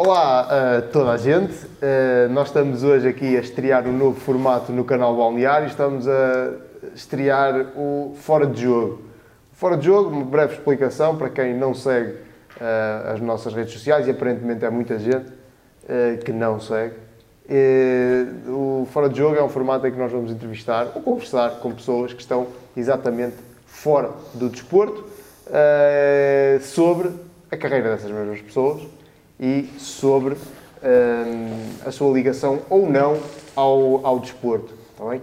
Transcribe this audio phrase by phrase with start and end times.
[0.00, 4.70] Olá a toda a gente, Uh, nós estamos hoje aqui a estrear um novo formato
[4.70, 6.52] no canal Balneário, estamos a
[6.94, 9.02] estrear o Fora de Jogo.
[9.54, 14.06] Fora de Jogo, uma breve explicação para quem não segue uh, as nossas redes sociais
[14.06, 15.32] e aparentemente há muita gente
[16.24, 16.94] que não segue.
[18.46, 21.72] O Fora de Jogo é um formato em que nós vamos entrevistar ou conversar com
[21.72, 22.46] pessoas que estão
[22.76, 23.34] exatamente
[23.66, 25.04] fora do desporto
[26.60, 27.10] sobre
[27.50, 28.97] a carreira dessas mesmas pessoas
[29.40, 30.38] e sobre uh,
[31.86, 33.18] a sua ligação ou não
[33.54, 34.74] ao, ao desporto.
[34.92, 35.22] Está bem?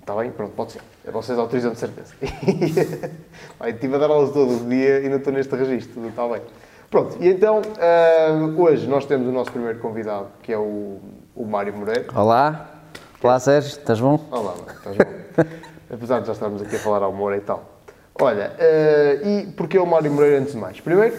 [0.00, 0.30] Está bem?
[0.30, 0.82] Pronto, pode ser.
[1.10, 2.14] Vocês autorizam de certeza.
[3.58, 6.06] Vai, estive a dar aulas todo o dia e não estou neste registro.
[6.06, 6.42] Está bem.
[6.90, 11.00] Pronto, e então uh, hoje nós temos o nosso primeiro convidado, que é o,
[11.34, 12.06] o Mário Moreira.
[12.14, 12.70] Olá.
[13.22, 14.24] Olá, Sérgio, estás bom?
[14.30, 15.04] Olá, estás bom?
[15.92, 17.64] Apesar de já estarmos aqui a falar ao Moura e tal.
[18.20, 20.80] Olha, uh, e porquê o Mário Moreira antes de mais?
[20.80, 21.16] Primeiro,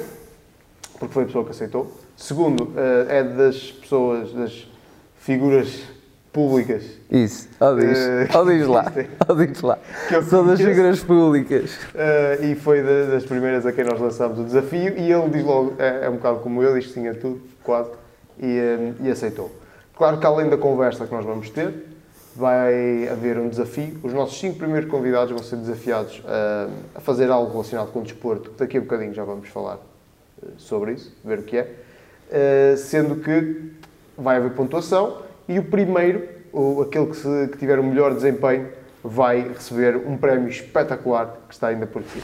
[0.98, 1.92] porque foi a pessoa que aceitou.
[2.18, 4.68] Segundo, uh, é das pessoas, das
[5.20, 5.84] figuras
[6.34, 6.84] públicas.
[7.12, 8.92] Isso, ó diz, uh, diz lá,
[9.30, 9.78] ó diz lá.
[10.28, 11.76] São das figuras públicas.
[11.94, 15.44] Uh, e foi de, das primeiras a quem nós lançámos o desafio e ele diz
[15.44, 17.92] logo, é, é um bocado como eu, isto tinha tudo, quase,
[18.40, 18.58] e,
[19.00, 19.52] e aceitou.
[19.96, 21.72] Claro que além da conversa que nós vamos ter,
[22.36, 24.00] vai haver um desafio.
[24.02, 28.04] Os nossos cinco primeiros convidados vão ser desafiados a, a fazer algo relacionado com o
[28.04, 28.52] desporto.
[28.58, 29.80] Daqui a bocadinho já vamos falar
[30.58, 31.87] sobre isso, ver o que é.
[32.78, 33.72] Sendo que
[34.18, 38.68] vai haver pontuação e o primeiro, ou aquele que, se, que tiver o melhor desempenho,
[39.04, 42.24] vai receber um prémio espetacular que está ainda por vir.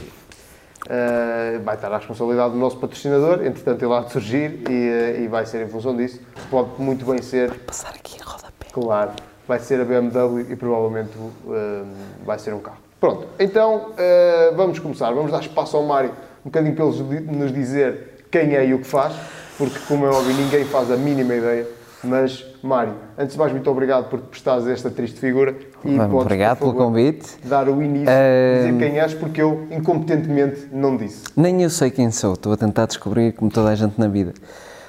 [0.84, 5.28] Uh, vai estar à responsabilidade do nosso patrocinador, entretanto ele há de surgir e, e,
[5.28, 6.20] vai ser em função disso.
[6.50, 7.48] Pode muito bem ser.
[7.48, 8.66] Vai passar aqui em rodapé.
[8.70, 9.12] Claro
[9.46, 11.86] vai ser a BMW e provavelmente uh,
[12.24, 12.78] vai ser um carro.
[12.98, 15.10] Pronto, então uh, vamos começar.
[15.12, 18.80] Vamos dar espaço ao Mário um bocadinho para ele nos dizer quem é e o
[18.80, 19.14] que faz,
[19.58, 21.66] porque, como é óbvio, ninguém faz a mínima ideia.
[22.02, 25.56] Mas, Mário, antes de mais, muito obrigado por te prestares esta triste figura.
[25.84, 27.36] E podes, obrigado favor, pelo convite.
[27.44, 28.66] Dar o início, uh...
[28.66, 31.24] dizer quem és, porque eu incompetentemente não disse.
[31.34, 34.34] Nem eu sei quem sou, estou a tentar descobrir como toda a gente na vida.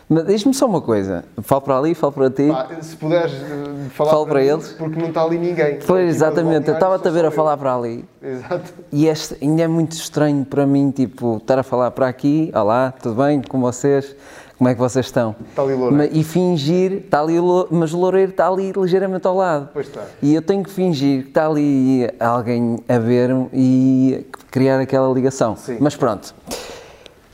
[0.07, 2.47] Mas diz-me só uma coisa, falo para ali, falo para ti.
[2.47, 4.67] Pá, se puderes eh, falar falo para, para eles.
[4.73, 5.79] Porque não está ali ninguém.
[5.87, 8.05] Pois, exatamente, eu estava-te a ver a falar para ali.
[8.21, 8.71] Exato.
[8.91, 12.93] E este, ainda é muito estranho para mim, tipo, estar a falar para aqui, olá,
[13.01, 14.15] tudo bem com vocês?
[14.57, 15.35] Como é que vocês estão?
[15.49, 16.15] Está ali Loureiro.
[16.15, 17.35] E fingir, está ali,
[17.71, 19.69] mas o Loureiro está ali ligeiramente ao lado.
[19.73, 20.03] Pois está.
[20.21, 25.57] E eu tenho que fingir que está ali alguém a ver-me e criar aquela ligação.
[25.57, 25.77] Sim.
[25.81, 26.33] Mas pronto.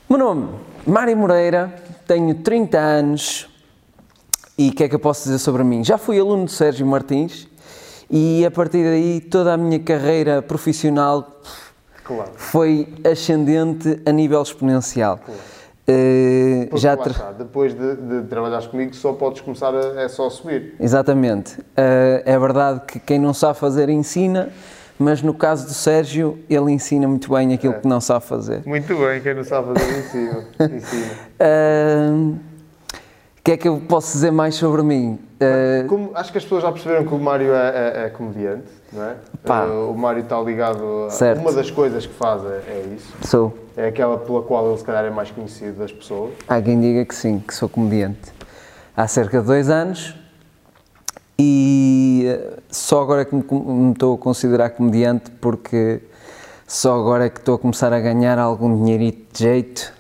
[0.10, 0.50] Meu nome,
[0.86, 1.74] Mário Moreira,
[2.08, 3.48] tenho 30 anos
[4.58, 5.84] e o que é que eu posso dizer sobre mim?
[5.84, 7.48] Já fui aluno de Sérgio Martins
[8.10, 11.40] e a partir daí toda a minha carreira profissional
[12.04, 12.32] claro.
[12.36, 15.20] foi ascendente a nível exponencial.
[15.20, 15.51] Claro.
[15.88, 17.32] Uh, já tra...
[17.32, 20.76] depois de, de trabalhares comigo só podes começar a, é só subir.
[20.80, 21.60] Exatamente.
[21.60, 24.50] Uh, é verdade que quem não sabe fazer ensina,
[24.98, 27.80] mas no caso do Sérgio, ele ensina muito bem aquilo é.
[27.80, 28.62] que não sabe fazer.
[28.66, 30.46] Muito bem, quem não sabe fazer ensina.
[30.78, 31.12] ensina.
[31.40, 32.40] O uh,
[33.44, 35.18] que é que eu posso dizer mais sobre mim?
[35.42, 38.68] Uh, Como, acho que as pessoas já perceberam que o Mário é, é, é comediante,
[38.94, 39.16] não é?
[39.44, 41.42] Pá, uh, o Mário está ligado a certo.
[41.42, 43.12] uma das coisas que faz é, é isso.
[43.24, 43.61] Sou.
[43.76, 46.34] É aquela pela qual ele se calhar é mais conhecido das pessoas.
[46.48, 48.32] Há quem diga que sim, que sou comediante.
[48.96, 50.16] Há cerca de dois anos
[51.40, 56.02] e eh, só agora que me estou a considerar comediante porque
[56.68, 59.94] só agora é que estou a começar a ganhar algum dinheirito de jeito,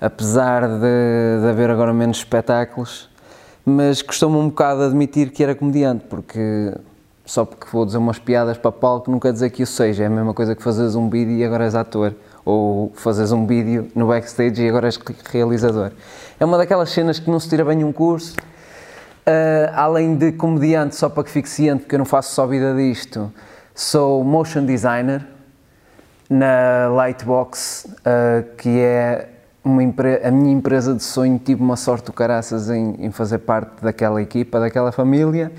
[0.00, 3.08] apesar de, de haver agora menos espetáculos,
[3.64, 6.72] mas costumo um bocado admitir que era comediante, porque
[7.24, 10.06] só porque vou dizer umas piadas para palco não quer dizer que o seja, é
[10.06, 12.14] a mesma coisa que fazes um vídeo e agora és ator,
[12.44, 14.98] ou fazes um vídeo no backstage e agora és
[15.30, 15.92] realizador.
[16.38, 18.34] É uma daquelas cenas que não se tira bem um curso,
[19.20, 22.74] Uh, além de comediante, só para que fique ciente, porque eu não faço só vida
[22.74, 23.30] disto,
[23.74, 25.24] sou motion designer
[26.28, 29.28] na Lightbox, uh, que é
[29.62, 31.38] a minha empresa de sonho.
[31.38, 35.52] Tive uma sorte do caraças em, em fazer parte daquela equipa, daquela família,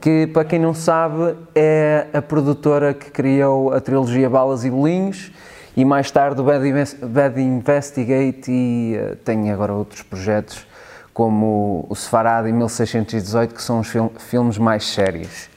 [0.00, 5.32] que, para quem não sabe, é a produtora que criou a trilogia Balas e Bolinhos
[5.76, 6.64] e mais tarde o Bad,
[7.02, 10.66] Bad Investigate e uh, tem agora outros projetos
[11.14, 15.48] como o Sefarad em 1618, que são os film, filmes mais sérios.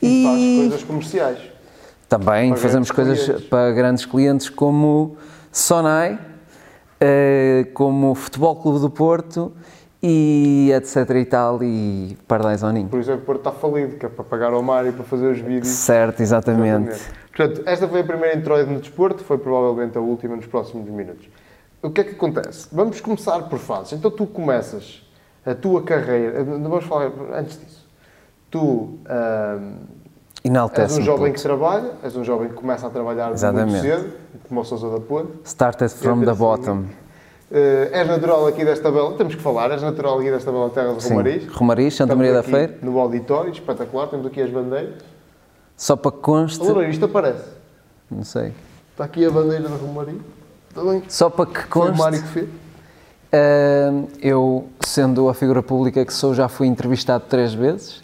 [0.00, 1.38] E, e faz coisas comerciais.
[2.08, 3.46] Também para fazemos coisas clientes.
[3.46, 5.16] para grandes clientes como
[5.50, 6.18] Sonai,
[7.00, 9.52] eh, como o Futebol Clube do Porto
[10.02, 12.88] e etc e tal, e Pardais Oninho.
[12.88, 15.38] Por que o Porto está falido, que é para pagar ao Mário para fazer os
[15.38, 15.68] vídeos.
[15.68, 16.90] Certo, exatamente.
[16.90, 17.23] exatamente.
[17.34, 21.28] Portanto, esta foi a primeira introito no desporto, foi provavelmente a última nos próximos minutos.
[21.82, 22.68] O que é que acontece?
[22.72, 23.92] Vamos começar por fases.
[23.92, 25.02] Então tu começas
[25.44, 27.84] a tua carreira, não vamos falar antes disso.
[28.50, 29.78] Tu ahm,
[30.76, 33.80] és um jovem que trabalha, és um jovem que começa a trabalhar muito Exatamente.
[33.80, 34.12] cedo,
[34.48, 35.32] como o Sousa da Ponte.
[35.44, 36.84] Started from the bottom.
[37.50, 40.94] Eh, és natural aqui desta bela, temos que falar, és natural aqui desta bela terra
[40.94, 41.10] de Sim.
[41.10, 41.48] Romariz.
[41.48, 42.78] Romariz, Santa Maria da Feira.
[42.80, 45.13] No auditório, espetacular, temos aqui as bandeiras.
[45.76, 47.44] Só para que conste, Olha, isto aparece.
[48.10, 48.52] não sei.
[48.92, 50.20] Está aqui a bandeira de Romariz.
[50.70, 51.02] Está bem?
[51.08, 52.48] Só para que Foi o conste, Mário que fez.
[53.32, 58.02] ah, eu, sendo a figura pública que sou, já fui entrevistado três vezes.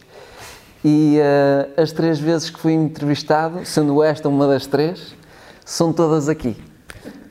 [0.85, 5.15] E ah, as três vezes que fui entrevistado, sendo esta uma das três,
[5.65, 6.57] são todas aqui.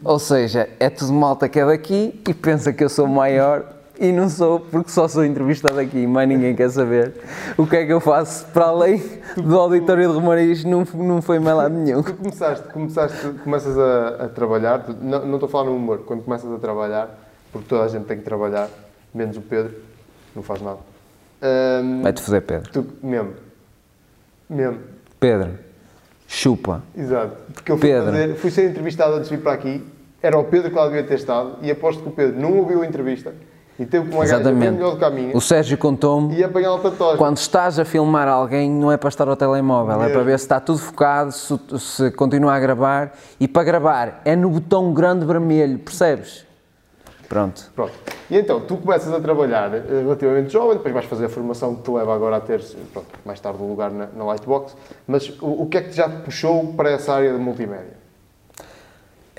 [0.04, 3.66] Ou seja, é tudo malta que é daqui e pensa que eu sou maior
[4.00, 7.14] e não sou porque só sou entrevistado aqui, mais ninguém quer saber
[7.58, 9.04] o que é que eu faço para além
[9.36, 12.02] do auditório de Romariz, não, não foi mais lado nenhum.
[12.02, 16.24] Tu começaste, começaste começas a, a trabalhar, não, não estou a falar no humor, quando
[16.24, 17.10] começas a trabalhar,
[17.52, 18.70] porque toda a gente tem que trabalhar,
[19.14, 19.76] menos o Pedro,
[20.34, 20.80] não faz nada.
[21.42, 22.72] Ahm, Vai-te fazer Pedro.
[22.72, 23.34] tu, mesmo.
[24.50, 24.80] Mesmo.
[25.20, 25.52] Pedro,
[26.26, 26.82] chupa.
[26.98, 27.36] Exato.
[27.54, 28.12] Porque eu fui, Pedro.
[28.12, 29.86] fazer, fui ser entrevistado antes de vir para aqui,
[30.22, 32.82] era o Pedro que lá devia ter estado, e aposto que o Pedro não ouviu
[32.82, 33.34] a entrevista
[33.80, 34.74] e teve uma Exatamente.
[34.74, 37.18] melhor do minha O Sérgio contou-me e apanhar o tatuagem.
[37.18, 40.14] Quando estás a filmar alguém, não é para estar ao telemóvel, é Mesmo.
[40.14, 43.14] para ver se está tudo focado, se, se continua a gravar.
[43.40, 46.46] E para gravar é no botão grande vermelho, percebes?
[47.30, 47.72] Pronto.
[47.74, 47.94] Pronto.
[48.30, 51.84] E então, tu começas a trabalhar eh, relativamente jovem, depois vais fazer a formação que
[51.84, 52.62] te leva agora a ter,
[52.92, 54.76] pronto, mais tarde, um lugar na, na Lightbox.
[55.08, 57.98] Mas o, o que é que já te puxou para essa área de multimédia?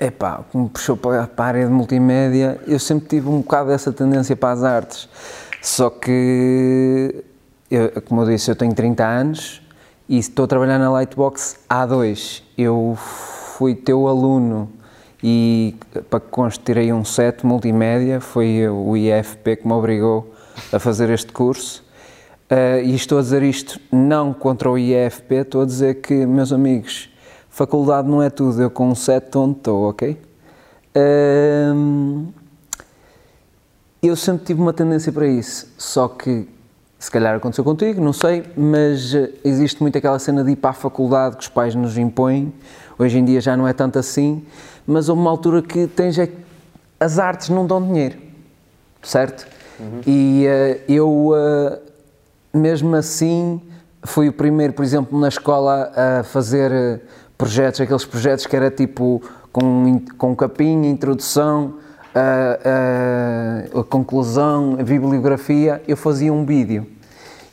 [0.03, 3.69] Epá, o que me puxou para, a área de multimédia, eu sempre tive um bocado
[3.69, 5.07] dessa tendência para as artes.
[5.61, 7.23] Só que,
[7.69, 9.61] eu, como eu disse, eu tenho 30 anos
[10.09, 12.41] e estou a trabalhar na Lightbox há dois.
[12.57, 14.71] Eu fui teu aluno
[15.21, 15.75] e,
[16.09, 20.33] para que conste, tirei um 7 multimédia, foi o IFP que me obrigou
[20.73, 21.85] a fazer este curso.
[22.49, 26.51] Uh, e estou a dizer isto não contra o IFP, estou a dizer que, meus
[26.51, 27.10] amigos,
[27.51, 30.19] faculdade não é tudo, eu com um 7 onde estou, ok?
[31.75, 32.27] Um,
[34.01, 36.47] eu sempre tive uma tendência para isso, só que
[36.97, 40.69] se calhar aconteceu contigo, não sei, mas eh, existe muito aquela cena de ir para
[40.69, 42.53] a faculdade que os pais nos impõem,
[42.97, 44.45] hoje em dia já não é tanto assim,
[44.85, 46.37] mas houve uma altura que tens é que
[46.99, 48.17] as artes não dão dinheiro,
[49.01, 49.47] certo?
[50.05, 51.79] E eh, eu, eh,
[52.53, 53.59] mesmo assim,
[54.03, 56.99] fui o primeiro, por exemplo, na escola a fazer eh,
[57.45, 59.19] projetos, aqueles projetos que era tipo
[59.51, 61.73] com, com capinha, introdução,
[62.13, 62.59] a,
[63.73, 66.85] a- a conclusão, a bibliografia, eu fazia um vídeo.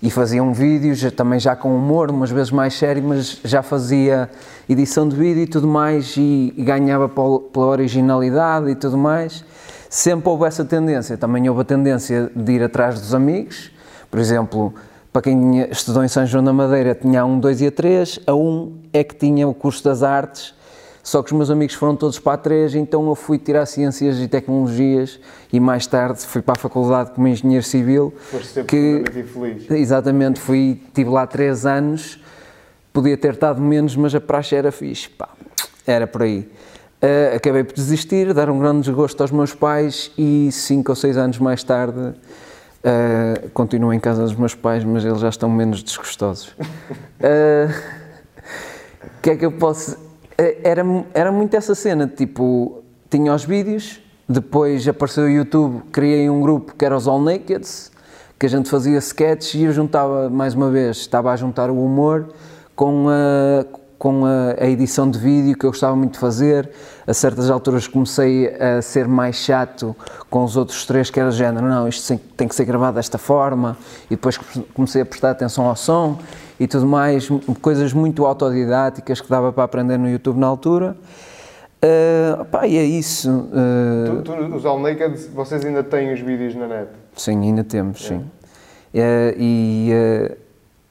[0.03, 3.63] E fazia um vídeo já- também já com humor, umas vezes mais sério, mas já
[3.63, 4.29] fazia
[4.69, 9.43] edição de vídeo e tudo mais e, e ganhava pela originalidade e tudo mais.
[9.89, 11.17] Sempre houve essa tendência.
[11.17, 13.71] Também houve a tendência de ir atrás dos amigos.
[14.11, 14.75] Por exemplo,
[15.19, 18.21] para quem estudou em São João da Madeira, tinha a 1, 2 e a 3.
[18.25, 20.55] A 1 é que tinha o curso das artes,
[21.03, 24.21] só que os meus amigos foram todos para a 3, então eu fui tirar Ciências
[24.21, 25.19] e Tecnologias
[25.53, 28.15] e mais tarde fui para a faculdade como Engenheiro Civil.
[28.31, 29.69] Foste sempre que, infeliz.
[29.69, 32.23] Exatamente, fui, tive lá 3 anos,
[32.93, 35.31] podia ter estado menos, mas a praxe era fixe, pá,
[35.85, 36.49] era por aí.
[37.03, 41.17] Ah, acabei por desistir, dar um grande desgosto aos meus pais e 5 ou 6
[41.17, 42.15] anos mais tarde
[42.85, 46.55] ah, continuo em casa dos meus pais, mas eles já estão menos desgostosos.
[47.19, 47.21] O
[49.23, 49.97] que é que eu posso.
[50.37, 50.83] eh, Era,
[51.15, 56.75] era muito essa cena, tipo, tinha os vídeos, depois apareceu o YouTube, criei um grupo
[56.77, 57.91] que era os All Nakeds,
[58.39, 61.85] que a gente fazia sketches e eu juntava, mais uma vez, estava a juntar o
[61.85, 62.29] humor
[62.77, 63.65] com a,
[63.99, 66.71] com a, a edição de vídeo que eu gostava muito de fazer.
[67.07, 69.97] A certas alturas comecei a ser mais chato
[70.31, 73.77] com os outros três, que era género, não, isto tem- que ser gravado desta forma,
[74.07, 74.39] e depois
[74.75, 76.19] comecei a prestar atenção ao som
[76.61, 77.29] e tudo mais,
[77.61, 80.97] coisas muito autodidáticas que dava para aprender no YouTube na altura.
[81.81, 83.49] Ah, pá, e é isso.
[83.53, 86.89] Ah, Tu, tu, os All Naked, vocês ainda têm os vídeos na net.
[87.17, 88.25] Sim, ainda temos, sim.
[88.95, 90.37] Eh, e eh,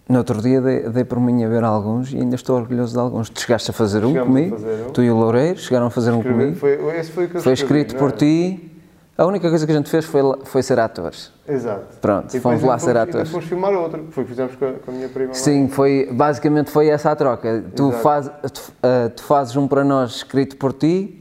[0.10, 3.00] no outro dia dei, dei por mim a ver alguns e ainda estou orgulhoso de
[3.00, 3.30] alguns.
[3.30, 4.90] Tu chegaste a fazer um Chegamos comigo, fazer um.
[4.92, 6.56] tu e o Loureiro chegaram a fazer um Escrevi- comigo.
[6.58, 8.14] Foi, esse foi Foi escrito por é?
[8.14, 8.72] ti.
[9.18, 11.32] A única coisa que a gente fez foi, foi ser atores.
[11.48, 11.98] Exato.
[12.00, 13.16] Pronto, E fomos depois lá ser atores.
[13.16, 15.30] ainda fomos filmar outro, foi o que fizemos com a, com a minha prima.
[15.30, 15.34] lá.
[15.34, 17.64] Sim, foi, basicamente foi essa a troca.
[17.76, 21.17] Tu, faz, tu, eh, tu fazes um para nós escrito por ti.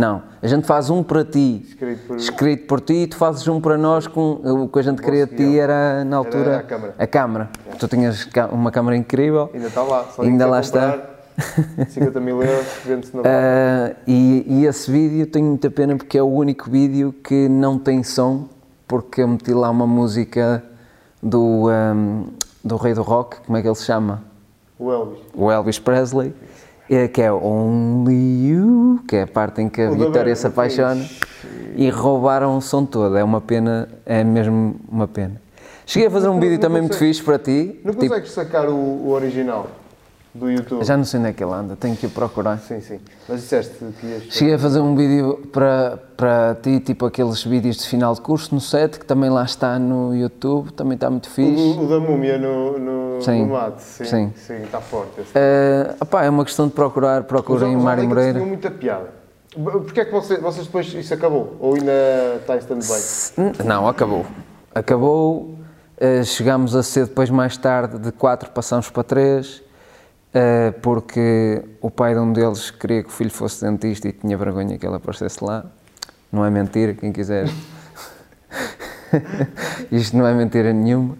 [0.00, 3.46] Não, a gente faz um para ti Escrito por- escrito por ti e tu fazes
[3.46, 4.32] um para nós com
[4.64, 6.94] o que a gente queria de ti era na altura a câmara.
[6.98, 7.50] a câmara.
[7.78, 9.50] Tu tinhas uma câmara incrível.
[9.52, 10.06] Ainda está lá.
[10.16, 10.92] Só Ainda lá está.
[11.76, 16.16] comprar, 50 mil euros, vende-se na Ah, e, e esse vídeo tenho muita pena porque
[16.16, 18.48] é o único vídeo que não tem som,
[18.88, 20.62] porque eu meti lá uma música
[21.22, 22.24] do, um,
[22.64, 24.22] do rei do rock, como é que ele se chama?
[24.78, 25.18] O Elvis.
[25.34, 26.32] O Elvis Presley,
[26.96, 31.04] é, que é Only You, que é a parte em que a Vitória se apaixona,
[31.76, 35.40] e roubaram o som todo, é uma pena, é mesmo uma pena.
[35.86, 38.32] Cheguei a fazer um Não- vídeo não também muito fixe para ti, Não tipo, consegues
[38.32, 39.68] sacar o, o original
[40.34, 40.84] do YouTube?
[40.84, 42.58] já não sei onde é que ele anda, tenho que ir procurar.
[42.58, 43.00] Sim, sim.
[43.28, 44.22] Mas disseste que ias...
[44.30, 48.54] Cheguei a fazer um vídeo para, para ti, tipo aqueles vídeos de final de curso
[48.54, 51.60] no set, que também lá está no YouTube, também está muito fixe.
[51.78, 53.46] O, o da múmia no, no, Sim.
[53.46, 54.04] no mate, sim.
[54.04, 54.32] Sim.
[54.36, 55.20] Sim, está forte.
[55.20, 55.30] esse.
[55.34, 58.34] Eh, opá, é uma questão de procurar, procurem Mário Moreira.
[58.34, 59.08] tinham muita piada.
[59.52, 61.56] Porquê é que você- vocês depois isso acabou?
[61.58, 61.90] Ou ainda
[62.40, 63.64] está em stand-by?
[63.64, 64.24] Não, acabou.
[64.72, 65.56] Acabou,
[65.98, 69.60] eh, chegámos a ser depois mais tarde, de 4 passamos para 3,
[70.82, 74.78] porque o pai de um deles queria que o filho fosse dentista e tinha vergonha
[74.78, 75.64] que ele aparecesse lá.
[76.32, 77.48] Não é mentira, quem quiser.
[79.90, 81.16] Isto não é mentira nenhuma.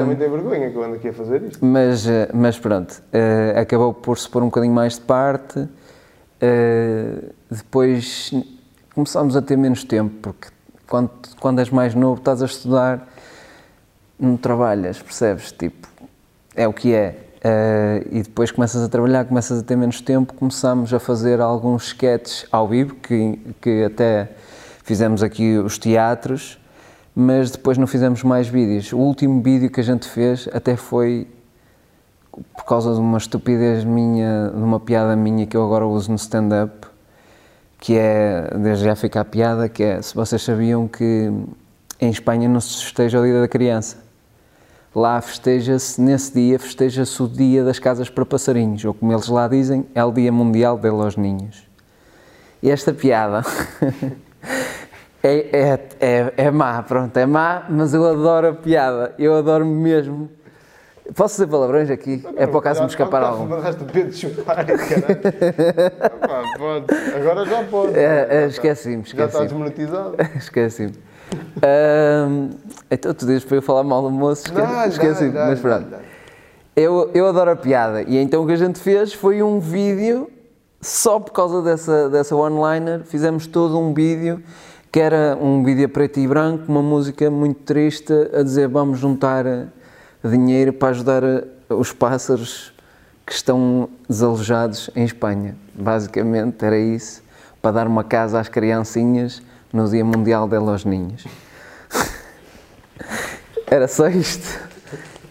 [0.00, 1.64] Também tem vergonha que eu ando aqui a fazer isto.
[1.64, 5.68] Mas, eh, mas pronto, eh, acabou por se pôr um bocadinho mais de parte.
[6.40, 8.32] eh, depois
[8.94, 10.48] começámos a ter menos tempo, porque
[10.88, 13.06] quando, quando és mais novo, estás a estudar,
[14.18, 15.52] não trabalhas, percebes?
[15.52, 15.86] Tipo,
[16.56, 17.29] é o que é.
[17.42, 21.86] Eh, e depois começas a trabalhar, começas a ter menos tempo, começámos a fazer alguns
[21.86, 24.30] sketches ao vivo, que, que até
[24.84, 26.58] fizemos aqui os teatros,
[27.14, 28.92] mas depois não fizemos mais vídeos.
[28.92, 31.26] O último vídeo que a gente fez até foi
[32.54, 36.16] por causa de uma estupidez minha, de uma piada minha que eu agora uso no
[36.16, 36.86] stand-up,
[37.78, 41.32] que é, desde já fica a piada, que é, se vocês sabiam que
[41.98, 44.09] em Espanha não se festeja o Dia da Criança.
[44.94, 49.46] Lá festeja-se, nesse dia, festeja-se o Dia das Casas para Passarinhos, ou como eles lá
[49.46, 51.64] dizem, é o Dia Mundial de los Niños.
[52.60, 53.42] E esta piada
[55.22, 59.64] é, é, é, é má, pronto, é má, mas eu adoro a piada, eu adoro
[59.64, 60.28] mesmo.
[61.14, 62.24] Posso dizer palavrões aqui?
[62.36, 63.46] É para o caso me escapar algum.
[63.46, 65.20] Mandaste o Pedro chupar, caralho.
[67.16, 67.98] Agora já pode.
[67.98, 70.16] É, é, esqueci-me, está- Já está desmonetizado.
[70.36, 71.09] Esqueci-me.
[72.90, 75.88] Então tu dizes para eu falar mal do moço, esqueci- Dá, esqueci-me, dá, mas pronto.
[75.90, 75.98] dá.
[76.76, 80.30] Eu, eu adoro a piada e então o que a gente fez foi um vídeo,
[80.80, 84.42] só por causa dessa, dessa one-liner, fizemos todo um vídeo
[84.90, 89.44] que era um vídeo preto e branco, uma música muito triste a dizer vamos juntar
[90.24, 92.72] dinheiro para ajudar eh, os pássaros
[93.24, 95.54] que estão desalojados em Espanha.
[95.74, 97.22] Basicamente era isso,
[97.62, 99.40] para dar uma casa às criancinhas
[99.72, 101.24] no Dia Mundial de los Niños.
[103.70, 104.68] Era só isto.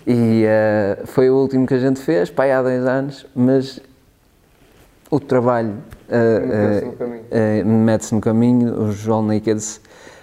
[0.07, 3.79] E eh, foi o último que a gente fez, pai, há 10 anos, mas
[5.11, 5.75] o trabalho
[6.07, 7.65] eh, Mete-se no eh, caminho.
[7.65, 9.81] mete-se no caminho, os All Nakeds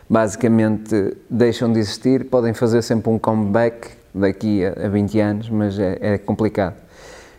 [0.08, 5.78] basicamente deixam de existir, podem fazer sempre um comeback daqui a, a 20 anos, mas
[5.78, 6.74] é, é complicado.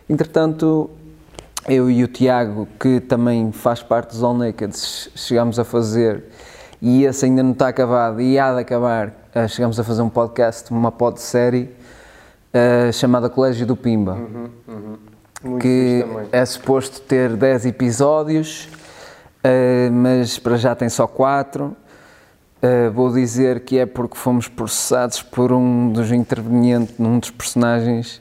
[0.10, 0.90] Entretanto,
[1.68, 6.24] eu e o Tiago, que também faz parte dos All Nakeds, chegámos a fazer,
[6.82, 10.10] e esse ainda não está acabado, e há de acabar, eh, chegámos a fazer um
[10.10, 11.70] podcast, uma pod-série,
[12.54, 14.16] eh, chamada Colégio do Pimba
[15.44, 16.28] Muito que fixe também.
[16.32, 18.70] é suposto ter 10 episódios,
[19.44, 21.76] eh, mas para já tem só 4.
[22.94, 28.20] vou dizer que é porque fomos processados por um dos intervenientes, num dos personagens,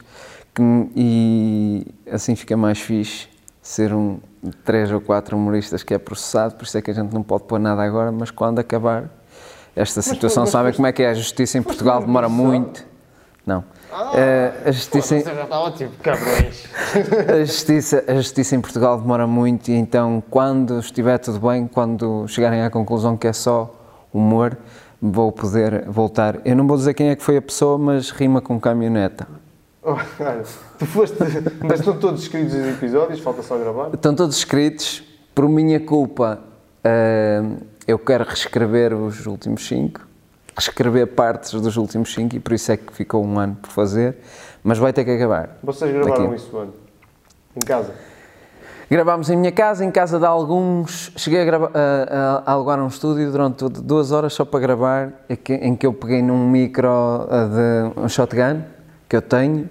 [0.54, 0.62] que,
[0.94, 3.28] e assim fica mais fixe
[3.66, 4.18] ser um
[4.64, 7.44] três ou quatro humoristas que é processado, por isso é que a gente não pode
[7.44, 9.10] pôr nada agora, mas quando acabar
[9.74, 11.10] esta situação, mas sabem foste- como é que é?
[11.10, 12.84] A justiça em Portugal demora muito.
[13.44, 13.64] Não.
[14.14, 16.64] Eh, a justiça em- estava tipo, cabrões.
[17.32, 22.26] a justiça, a justiça em Portugal demora muito e então quando estiver tudo bem, quando
[22.28, 23.74] chegarem à conclusão que é só
[24.12, 24.56] humor,
[25.02, 26.38] vou poder voltar.
[26.44, 29.26] Eu não vou dizer quem é que foi a pessoa, mas rima com caminhoneta.
[29.88, 29.96] Oh,
[30.78, 31.16] tu foste.
[31.64, 33.90] Mas estão todos escritos os episódios, falta só gravar.
[33.94, 35.02] Estão todos escritos,
[35.32, 36.40] por minha culpa,
[36.82, 37.40] eh,
[37.86, 40.00] eu quero reescrever os últimos cinco,
[40.56, 44.16] reescrever partes dos últimos cinco e por isso é que ficou um ano por fazer,
[44.64, 45.56] mas vai ter que acabar.
[45.62, 46.34] Vocês gravaram Daqui.
[46.36, 46.72] isso onde?
[47.54, 47.94] Em casa?
[48.90, 51.12] Gravámos em minha casa, em casa de alguns.
[51.16, 55.76] Cheguei a, grava- a- a alugar um estúdio durante duas horas só para gravar, em
[55.76, 57.48] que, eu peguei num micro ah,
[57.94, 58.62] de um shotgun
[59.08, 59.68] que eu tenho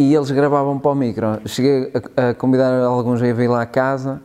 [0.00, 1.26] e eles gravavam para o micro.
[1.44, 4.18] Cheguei a, a convidar alguns a vir lá à casa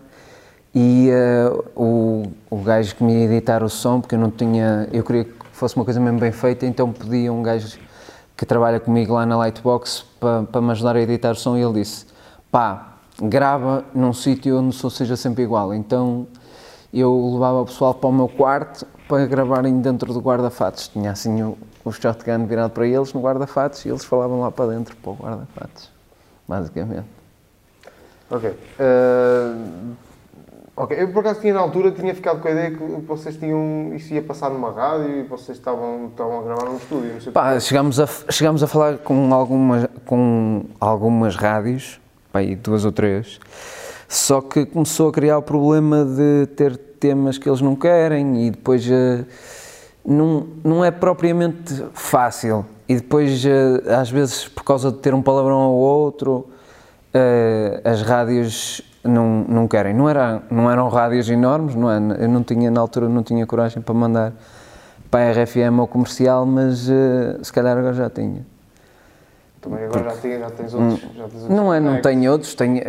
[0.73, 4.87] e ah, o, o gajo que me ia editar o som, porque eu não tinha.
[4.93, 7.77] Eu queria que fosse uma coisa mesmo bem feita, então pedi a um gajo
[8.37, 11.61] que trabalha comigo lá na Lightbox para, para me ajudar a editar o som e
[11.61, 12.05] ele disse:
[12.49, 15.73] pá, grava num sítio onde o som seja sempre igual.
[15.73, 16.25] Então
[16.93, 20.87] eu levava o pessoal para o meu quarto para gravarem dentro do guarda-fatos.
[20.87, 24.71] Tinha assim o, o shotgun virado para eles no guarda-fatos e eles falavam lá para
[24.71, 25.91] dentro para o guarda-fatos,
[26.47, 27.05] basicamente.
[28.29, 28.49] Ok.
[28.49, 29.95] Uh,
[30.75, 33.93] ok, eu por acaso tinha na altura, tinha ficado com a ideia que vocês tinham,
[33.93, 37.31] isso ia passar numa rádio e vocês estavam, estavam a gravar num estúdio, não sei
[37.31, 41.99] Pá, chegámos a, chegámos a falar com algumas, com algumas rádios,
[42.31, 43.39] pá, aí duas ou três,
[44.07, 48.51] só que começou a criar o problema de ter temas que eles não querem e
[48.51, 49.25] depois uh,
[50.05, 52.65] não, não é propriamente fácil.
[52.87, 56.47] E depois, uh, às vezes, por causa de ter um palavrão ou outro,
[57.13, 59.93] uh, as rádios não, não querem.
[59.93, 61.97] Não, era, não eram rádios enormes, não é?
[62.19, 64.33] eu não tinha, na altura, não tinha coragem para mandar
[65.09, 66.89] para a RFM ou comercial, mas
[67.41, 68.45] se calhar agora já tinha.
[69.61, 71.49] Também agora Porque, já, tinha, já, tens outros, já tens outros.
[71.49, 72.81] Não é, não tenho outros, tenho,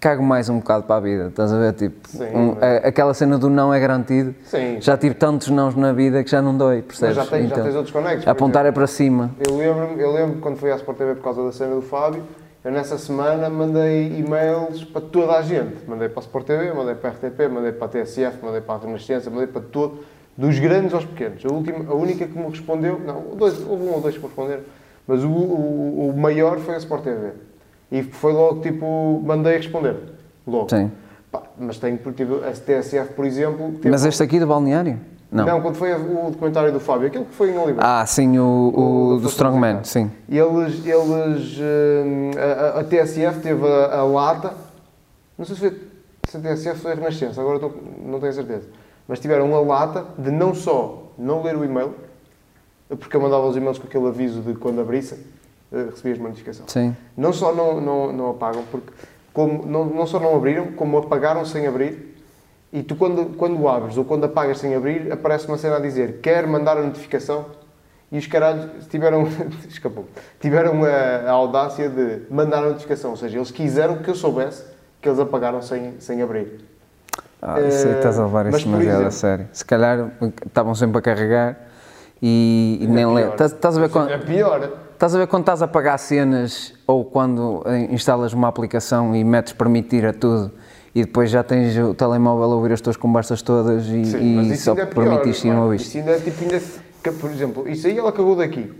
[0.00, 1.72] cago mais um bocado para a vida, estás a ver?
[1.72, 2.84] Tipo, Sim, um, mas...
[2.84, 4.34] aquela cena do não é garantido.
[4.44, 4.80] Sim.
[4.80, 7.16] Já tive tantos nãos na vida que já não dói, percebes?
[7.16, 8.28] Mas já, tens, então, já tens outros conectos.
[8.28, 9.30] Apontar exemplo, é para cima.
[9.46, 12.22] Eu lembro, eu lembro quando fui à Sport TV por causa da cena do Fábio,
[12.64, 15.88] eu nessa semana mandei e-mails para toda a gente.
[15.88, 18.74] Mandei para a Sport TV, mandei para a RTP, mandei para a TSF, mandei para
[18.74, 20.04] a Renascença, mandei para todo,
[20.36, 21.44] dos grandes aos pequenos.
[21.44, 24.26] A, última, a única que me respondeu, não, dois, houve um ou dois que me
[24.26, 24.62] responderam,
[25.06, 27.32] mas o, o, o maior foi a Sport TV.
[27.90, 29.96] E foi logo tipo, mandei responder
[30.46, 30.68] logo.
[30.68, 30.90] Sim.
[31.30, 33.74] Pá, mas tenho, tipo, a TSF, por exemplo...
[33.84, 34.98] Mas este aqui do balneário?
[35.30, 35.44] Não.
[35.44, 37.84] Não, quando foi o documentário do Fábio, aquele que foi em Oliver.
[37.84, 40.10] Ah, sim, o, o, o do Strongman, sim.
[40.26, 44.54] E eles, eles eh, a, a, TSF teve a, a, lata,
[45.36, 45.82] não sei se, foi,
[46.26, 47.74] se a TSF foi a Renascença, agora estou,
[48.06, 48.68] não tenho certeza,
[49.06, 51.94] mas tiveram a lata de não só não ler o e-mail,
[52.88, 55.18] porque eu mandava os e-mails com aquele aviso de quando abrissem,
[55.70, 56.66] recebias uma notificação.
[56.68, 56.96] Sim.
[57.16, 58.90] Não só não, não, não apagam, porque
[59.32, 62.16] como, não, não só não abriram, como apagaram sem abrir.
[62.72, 66.20] E tu, quando, quando abres ou quando apagas sem abrir, aparece uma cena a dizer
[66.20, 67.46] quer mandar a notificação.
[68.10, 69.28] E os caralhos tiveram,
[69.68, 70.06] escapou,
[70.40, 73.10] tiveram a, a, audácia de mandar a notificação.
[73.10, 74.64] Ou seja, eles quiseram que eu soubesse
[75.00, 76.60] que eles apagaram sem, sem abrir.
[77.40, 79.48] Ah, isso aí estás a levar isso demasiado a sério.
[79.52, 80.10] Se calhar
[80.44, 81.56] estavam sempre a carregar
[82.20, 83.44] e, e é nem lembro.
[83.44, 84.10] Estás a ver quando.
[84.10, 84.87] É pior.
[84.98, 89.52] Estás a ver quando estás a pagar cenas ou quando instalas uma aplicação e metes
[89.52, 90.50] permitir a tudo
[90.92, 94.56] e depois já tens o telemóvel a ouvir as tuas conversas todas e, Sim, e
[94.56, 95.86] só é permitiste e não ouviste.
[95.86, 96.60] Isso ainda é tipo, ainda,
[97.20, 98.72] por exemplo, isso aí ela cagou daqui.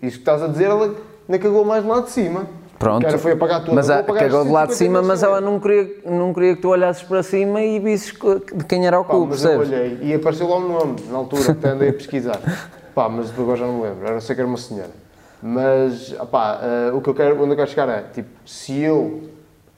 [0.00, 0.94] Isso que estás a dizer, ela
[1.28, 2.46] ainda cagou mais lá de cima.
[2.78, 3.02] Pronto.
[3.02, 3.74] Cara foi apagar tudo.
[3.74, 6.68] Mas a, cagou de lá de cima, mas ela não queria, não queria que tu
[6.68, 9.72] olhasses para cima e visses de quem era o cu, mas percebes?
[9.72, 12.38] eu olhei e apareceu lá um nome, na altura, que andei a pesquisar.
[12.94, 15.02] Pá, mas agora já não me lembro, era sei que era uma senhora.
[15.46, 16.58] Mas, opá,
[16.90, 19.24] uh, o que eu quero, onde eu quero chegar é, tipo, se eu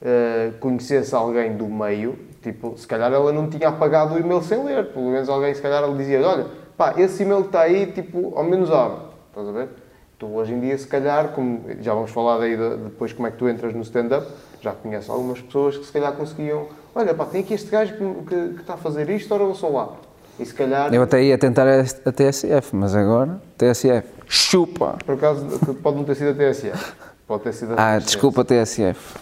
[0.00, 4.62] uh, conhecesse alguém do meio, tipo, se calhar ela não tinha apagado o e-mail sem
[4.62, 8.33] ler, pelo menos alguém, se calhar, ela dizia, olha, pá, esse e-mail está aí, tipo,
[8.37, 9.68] ao menos abre, estás a ver?
[10.16, 13.33] Tu, hoje em dia, se calhar, como já vamos falar daí de, depois como é
[13.33, 14.24] que tu entras no stand-up,
[14.61, 18.14] já conheço algumas pessoas que se calhar conseguiam, olha, pá, tem aqui este gajo que,
[18.22, 19.96] que, que está a fazer isto, ora eu sou lá.
[20.38, 20.92] E se calhar...
[20.92, 24.99] Eu até ia tentar a, TSF, mas agora, TSF, chupa!
[25.05, 26.92] Por acaso, pode não ter sido a TSF.
[27.27, 29.18] Pode ter sido a Ah, desculpa, TSF.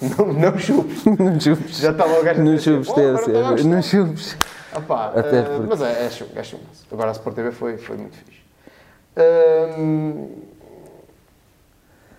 [0.00, 1.04] Não, não chupes.
[1.18, 1.78] não chupes.
[1.78, 3.64] Já estava o gajo Não chupes, TSF.
[3.64, 4.36] Não chupes.
[4.72, 6.64] Até uh, Mas é, é chumbo, é chumbo.
[6.92, 8.38] Agora a Sport TV foi, foi muito fixe.
[9.16, 10.28] Uh,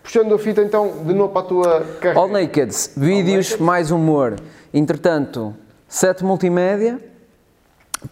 [0.03, 2.19] puxando a fita então, de novo para a tua carreira.
[2.19, 4.35] All Nakeds, vídeos, All mais humor.
[4.73, 5.55] Entretanto,
[5.87, 6.99] set multimédia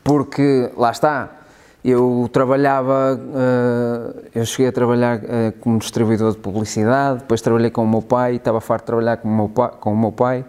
[0.04, 1.38] porque lá está,
[1.84, 7.84] eu trabalhava, eh, eu cheguei a trabalhar eh, como distribuidor de publicidade, depois trabalhei com
[7.84, 10.46] o meu pai, estava farto de trabalhar com o meu pai, com o meu pai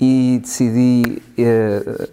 [0.00, 2.08] e decidi eh,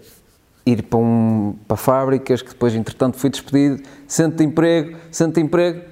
[0.66, 5.46] ir para, um, para fábricas, que depois entretanto fui despedido, centro de emprego, centro de
[5.46, 5.82] emprego,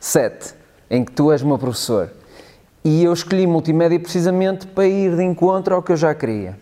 [0.00, 0.54] sete,
[0.90, 2.10] em que tu és meu professor.
[2.84, 6.56] E eu escolhi multimédia precisamente para ir de encontro ao que eu já queria.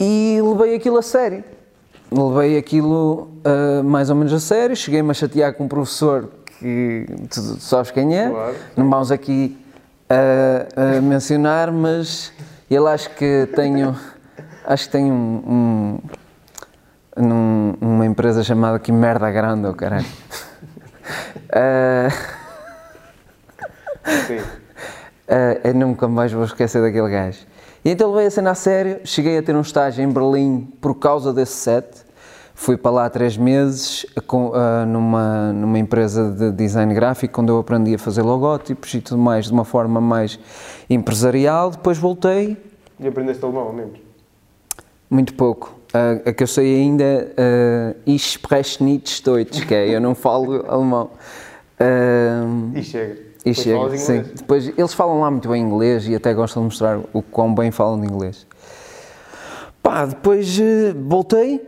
[0.00, 1.44] E levei aquilo a sério
[2.10, 7.06] levei aquilo uh, mais ou menos a sério, cheguei-me a chatear com um professor que
[7.30, 8.56] tu sabes quem é, claro.
[8.76, 9.56] não vamos aqui
[10.08, 12.32] a, a, mencionar, mas
[12.70, 13.94] ele acho que tenho,
[14.66, 15.98] acho que tem um, um
[17.16, 20.06] num, uma empresa chamada que merda grande, oh caralho.
[21.50, 22.10] uh,
[24.26, 24.38] Sim.
[24.38, 27.40] Uh, eu nunca mais vou esquecer daquele gajo.
[27.88, 30.94] E então levei a cena a sério, cheguei a ter um estágio em Berlim por
[30.96, 31.86] causa desse set.
[32.54, 37.58] Fui para lá três meses com, uh, numa, numa empresa de design gráfico, onde eu
[37.58, 40.38] aprendi a fazer logótipos e tudo mais de uma forma mais
[40.90, 41.70] empresarial.
[41.70, 42.58] Depois voltei.
[43.00, 43.94] E aprendeste alemão mesmo?
[45.08, 45.74] Muito pouco.
[45.94, 47.04] A, a que eu sei ainda
[47.38, 51.08] é uh, Ich spreche nicht Deutsch, que é eu não falo alemão.
[51.80, 53.27] Uh, e chega.
[53.50, 54.24] E chega, sim.
[54.34, 57.70] Depois, eles falam lá muito bem inglês e até gostam de mostrar o quão bem
[57.70, 58.46] falam de inglês.
[59.82, 61.66] Pá, depois uh, voltei,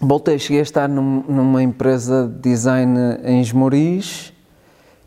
[0.00, 4.32] voltei, cheguei a estar num, numa empresa de design em Esmoriz,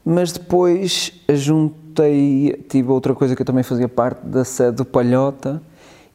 [0.06, 5.62] mas depois juntei, tive outra coisa que eu também fazia parte da sede do Palhota,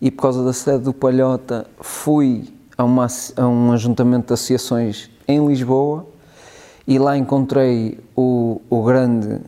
[0.01, 5.11] e por causa da sede do Palhota fui a, uma, a um ajuntamento de associações
[5.27, 6.07] em Lisboa
[6.87, 9.41] e lá encontrei o, o grande.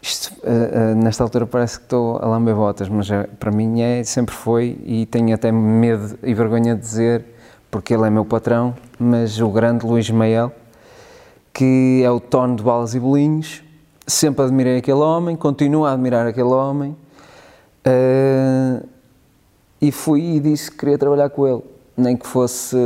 [0.00, 3.80] Isto, uh, uh, nesta altura parece que estou a lamber botas, mas uh, para mim
[3.80, 7.24] é, sempre foi e tenho até medo e vergonha de dizer,
[7.70, 10.52] porque ele é meu patrão, mas o grande Luís Mael,
[11.52, 13.64] que é o tono de balas e bolinhos,
[14.06, 16.96] sempre admirei aquele homem, continuo a admirar aquele homem
[19.80, 21.62] e fui e disse que queria trabalhar com ele,
[21.96, 22.76] nem que fosse.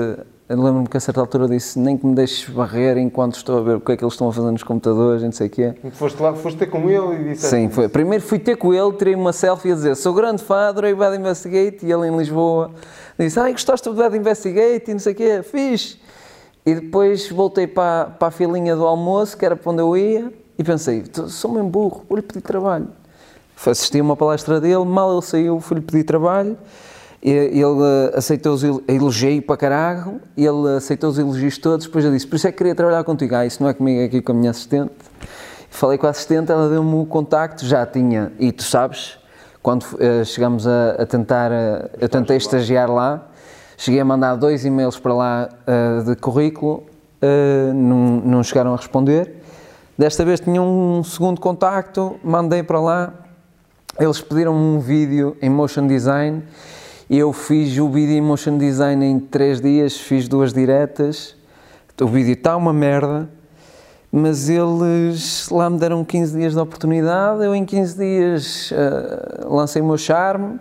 [0.56, 3.76] Lembro-me que a certa altura disse nem que me deixes barrer enquanto estou a ver
[3.76, 5.74] o que é que eles estão a fazer nos computadores, não sei o quê.
[5.92, 7.46] Foste lá, foste ter com ele e disse.
[7.46, 7.88] Sim, foi.
[7.88, 11.16] Primeiro fui ter com ele, tirei uma selfie a dizer sou grande fã, adorei Bad
[11.16, 12.72] Investigate e ele em Lisboa
[13.16, 15.98] disse ai gostaste do Bad Investigate e não sei o quê, fiz.
[16.66, 20.32] E depois voltei para, para a filinha do almoço, que era para onde eu ia,
[20.58, 22.88] e pensei, sou mesmo burro, vou-lhe pedir trabalho.
[23.64, 26.58] Assisti a uma palestra dele, mal ele saiu, fui-lhe pedir trabalho,
[27.22, 32.26] ele eh, aceitou os elogios para caralho, ele aceitou os elogios todos, depois eu disse,
[32.26, 34.32] por isso é que queria trabalhar contigo, ah, isso não é comigo, é aqui com
[34.32, 34.92] a minha assistente.
[35.68, 39.18] Falei com a assistente, ela deu-me o contacto, já tinha, e tu sabes,
[39.62, 43.28] quando uh, chegamos a, a tentar, uh, eu tentei estagiar lá,
[43.76, 46.84] cheguei a mandar dois e-mails para lá uh, de currículo,
[47.74, 49.42] não, não chegaram a responder.
[49.98, 53.12] Desta vez tinha um segundo contacto, mandei para lá,
[53.98, 56.42] eles pediram-me um vídeo em motion design
[57.18, 61.36] eu fiz o vídeo em motion design em 3 dias, fiz duas diretas.
[62.00, 63.28] O vídeo está uma merda,
[64.12, 67.44] mas eles lá me deram 15 dias de oportunidade.
[67.44, 70.60] Eu em 15 dias uh, lancei o meu charme.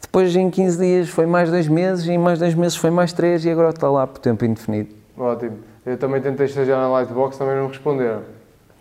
[0.00, 3.14] Depois em 15 dias foi mais dois meses, e em mais dois meses foi mais
[3.14, 4.94] três e agora está lá por tempo indefinido.
[5.16, 5.58] Ótimo.
[5.84, 8.20] Eu também tentei estagiar na Lightbox, também não responderam.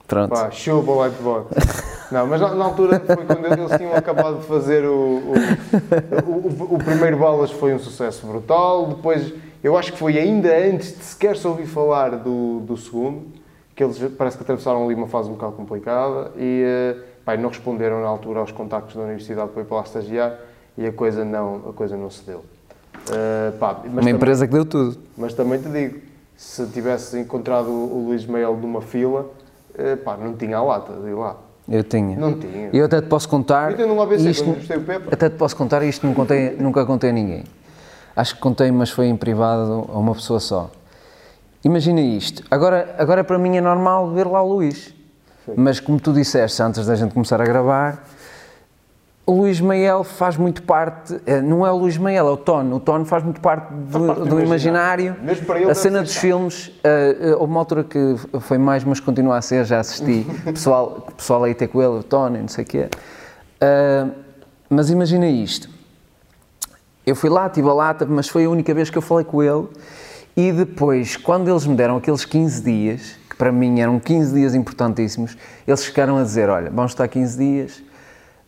[0.08, 0.30] Pronto.
[0.30, 1.86] Pá, show para o Lightbox.
[2.12, 5.34] Não, mas na, na, altura foi quando eles tinham acabado de fazer o, o,
[6.30, 10.96] o, o, primeiro Balas foi um sucesso brutal, depois eu acho que foi ainda antes
[10.96, 13.24] de sequer se ouvir falar do, do segundo,
[13.76, 17.50] que eles parece que atravessaram ali uma fase um bocado complicada e eh, pá, não
[17.50, 20.39] responderam na altura aos contactos da universidade para ir para lá estagiar
[20.78, 22.39] e a coisa não, a coisa não se deu.
[23.10, 24.98] Uh, pá, uma também, empresa que deu tudo.
[25.18, 26.00] Mas também te digo,
[26.38, 29.30] se tivesse encontrado o Luís Mael numa fila,
[29.77, 31.38] uh, pá, não tinha a lata de ir lá.
[31.67, 32.15] Eu tinha.
[32.17, 32.69] Não tinha.
[32.71, 33.71] Eu até te posso contar.
[33.71, 35.07] Eu tenho um ABC isto, quando o Pepe.
[35.11, 37.43] Até te posso contar, isto não contei, nunca contei a ninguém.
[38.15, 40.69] Acho que contei, mas foi em privado a uma pessoa só.
[41.63, 42.43] Imagina isto.
[42.51, 44.93] Agora, agora para mim é normal ver lá o Luís.
[45.45, 45.53] Sim.
[45.57, 48.03] Mas como tu disseste antes da gente começar a gravar,
[49.25, 52.75] o Luís Mael faz muito parte, eh, não é o Luís Mael, é o Tono.
[52.75, 55.15] O Tono faz muito parte do, parte do, do imaginário.
[55.23, 59.41] Ele a cena dos filmes, uh, houve uma altura que foi mais, mas continua a
[59.41, 60.27] ser, já assisti.
[60.45, 62.88] pessoal, pessoal aí ter com ele, o Tono, não sei o quê.
[63.59, 64.11] Uh,
[64.69, 65.69] mas imagina isto.
[67.03, 69.41] Eu fui lá, tive a lata, mas foi a única vez que eu falei com
[69.41, 69.67] ele.
[70.38, 74.53] E depois, quando eles me deram aqueles 15 dias, que para mim eram 15 dias
[74.53, 75.35] importantíssimos,
[75.67, 77.83] eles ficaram a dizer: Olha, vamos estar 15 dias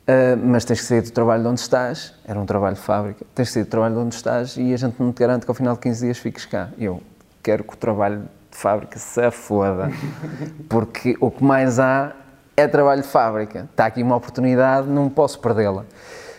[0.08, 3.26] Uh, mas tens que sair do trabalho de onde estás, era um trabalho de fábrica,
[3.36, 5.52] tens que sair do trabalho de onde estás e a gente não te garante que
[5.52, 6.70] ao final de 15 dias fiques cá.
[6.80, 7.02] Eu
[7.43, 9.91] quero que o trabalho de fábrica se foda,
[10.70, 12.13] porque o que mais há
[12.56, 13.67] é trabalho de fábrica.
[13.70, 15.84] Está aqui uma oportunidade, não posso perdê-la.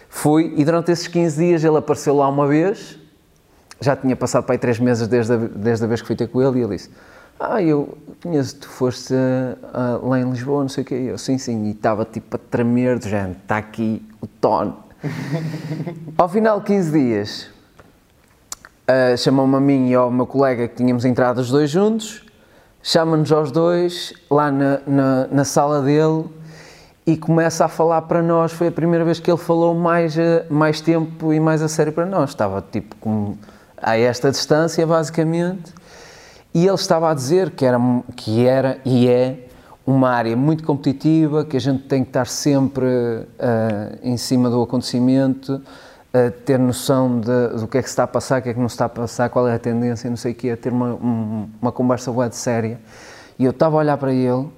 [0.08, 2.98] Fui e durante esses 15 dias ele apareceu lá uma vez,
[3.82, 6.26] já tinha passado para aí 3 meses desde a, desde a vez que fui ter
[6.28, 6.90] com ele e ele disse
[7.40, 10.94] ah, eu conheço, tu foste uh, lá em Lisboa, não sei o quê.
[10.94, 14.76] Eu, sim, sim, e estava tipo a tremer, do género, está aqui o tono.
[16.18, 17.50] ao final de 15 dias,
[18.88, 22.24] uh, chamou-me a mim e ao meu colega que tínhamos entrado os dois juntos,
[22.82, 26.24] chama-nos aos dois lá na, na, na, sala dele
[27.06, 28.50] e começa a falar para nós.
[28.50, 30.16] Foi a primeira vez que ele falou mais,
[30.50, 32.30] mais tempo e mais a sério para nós.
[32.30, 33.36] Estava tipo com,
[33.80, 35.77] a esta distância, basicamente
[36.54, 37.78] e ele estava a dizer que era,
[38.16, 39.48] que era e é
[39.86, 44.60] uma área muito competitiva, que a gente tem que estar sempre uh, em cima do
[44.62, 48.50] acontecimento, uh, ter noção de, do que é que se está a passar, o que
[48.50, 50.54] é que não se está a passar, qual é a tendência, não sei o quê,
[50.56, 52.78] ter uma, um, uma conversa boa de séria.
[53.38, 54.48] E eu estava a olhar para ele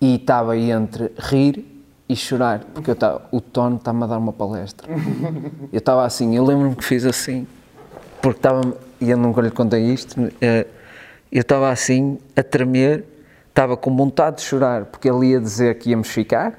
[0.00, 4.88] e estava entre rir e chorar, porque estava, o Tono está-me a dar uma palestra.
[5.72, 7.46] Eu estava assim, eu lembro-me que fiz assim,
[8.20, 8.62] porque estava,
[9.00, 10.66] e eu nunca lhe contei isto, eh,
[11.30, 13.04] eu estava assim, a tremer,
[13.48, 16.58] estava com vontade de chorar, porque ele ia dizer que íamos ficar,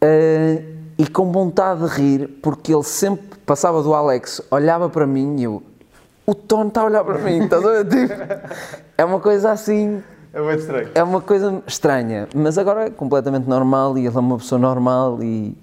[0.00, 0.62] eh,
[0.98, 5.44] e com vontade de rir, porque ele sempre passava do Alex, olhava para mim e
[5.44, 5.62] eu,
[6.26, 7.86] o Tony está a olhar para mim, estás a ver?
[7.88, 8.14] Tipo,
[8.98, 10.88] é uma coisa assim, É muito estranho.
[10.94, 15.22] é uma coisa estranha, mas agora é completamente normal e ele é uma pessoa normal
[15.22, 15.56] e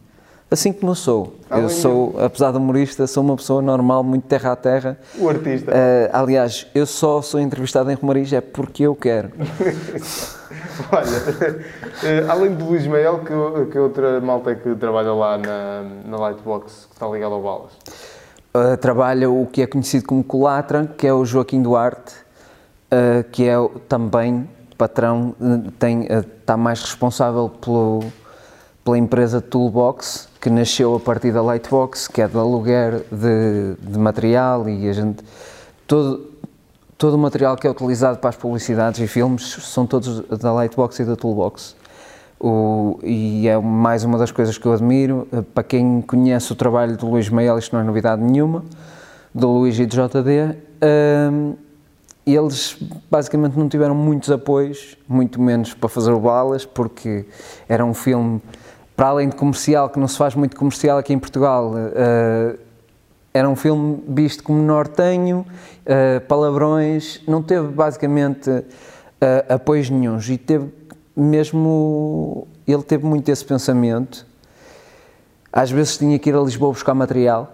[0.50, 1.36] assim como eu sou.
[1.50, 4.98] Além Eu sou, apesar de humorista, sou uma pessoa normal, muito terra a terra.
[5.18, 5.72] O artista.
[5.74, 9.32] Eh, aliás, eu só sou entrevistado em Romariz é porque eu quero.
[10.92, 11.66] Olha,
[12.04, 16.88] eh, além do Luís Mael, que, que outra malta que trabalha lá na, na Lightbox,
[16.90, 17.72] que está ligada ao Balas?
[18.56, 22.14] Uh, trabalha o que é conhecido como Colatra, que é o Joaquim Duarte,
[22.92, 23.56] uh, que é
[23.88, 28.04] também patrão, uh, tem, uh, está mais responsável pelo,
[28.84, 34.00] pela empresa Toolbox, que nasceu a partir da Lightbox, que é de aluguer de, de
[34.00, 35.18] material e a gente.
[35.86, 36.26] Todo,
[36.98, 41.00] todo o material que é utilizado para as publicidades e filmes são todos da Lightbox
[41.00, 41.76] e da Toolbox.
[42.40, 45.28] O, e é mais uma das coisas que eu admiro.
[45.34, 48.64] Eh, Para quem conhece o trabalho do Luís Mael, isto não é novidade nenhuma,
[49.36, 50.58] do Luís e do JD,
[51.30, 51.56] hum,
[52.26, 52.78] eles
[53.12, 57.26] basicamente não tiveram muitos apoios, muito menos para fazer o Balas, porque
[57.68, 58.42] era um filme,
[58.98, 62.56] para além de comercial, que não se faz muito comercial aqui em Portugal, eh,
[63.32, 65.46] era um filme visto como nortenho,
[65.86, 68.50] eh, palavrões, não teve basicamente
[69.22, 70.74] eh, apoios nenhuns e teve
[71.16, 74.26] mesmo, ele teve muito esse pensamento.
[75.54, 77.54] Às vezes tinha que ir a Lisboa buscar material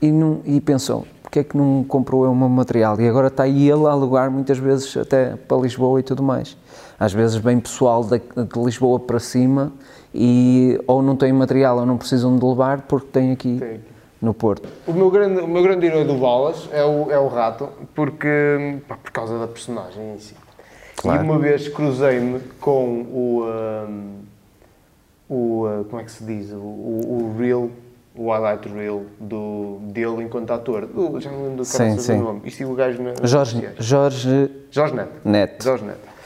[0.00, 2.98] e, não, e pensou, porque é que não comprou eu o meu material?
[2.98, 6.56] E agora está aí ele a alugar muitas vezes até para Lisboa e tudo mais.
[6.98, 9.72] Às vezes vem pessoal de, de Lisboa para cima
[10.12, 13.80] e ou não tem material ou não precisam de levar porque tem aqui aqui.
[14.20, 14.68] no Porto.
[14.86, 18.80] O meu grande, o meu grande herói do Balas é o, é o rato, porque,
[18.88, 20.34] pá, por causa da personagem em si.
[20.96, 21.22] Claro.
[21.22, 23.44] E uma vez cruzei-me com o.
[23.44, 24.18] ahm,
[25.28, 26.50] o ah, como é que se diz?
[26.50, 27.70] O, o, o reel,
[28.16, 30.86] o highlight reel do, dele enquanto ator.
[30.86, 32.18] Do, já não lembro do Sim, cara sim.
[32.18, 32.40] do nome.
[32.44, 33.14] Isto e o gajo na.
[33.22, 33.68] Jorge.
[33.78, 35.12] Jorge Jorge Neto.
[35.24, 35.64] Neto.
[35.64, 36.17] Jorge Neto.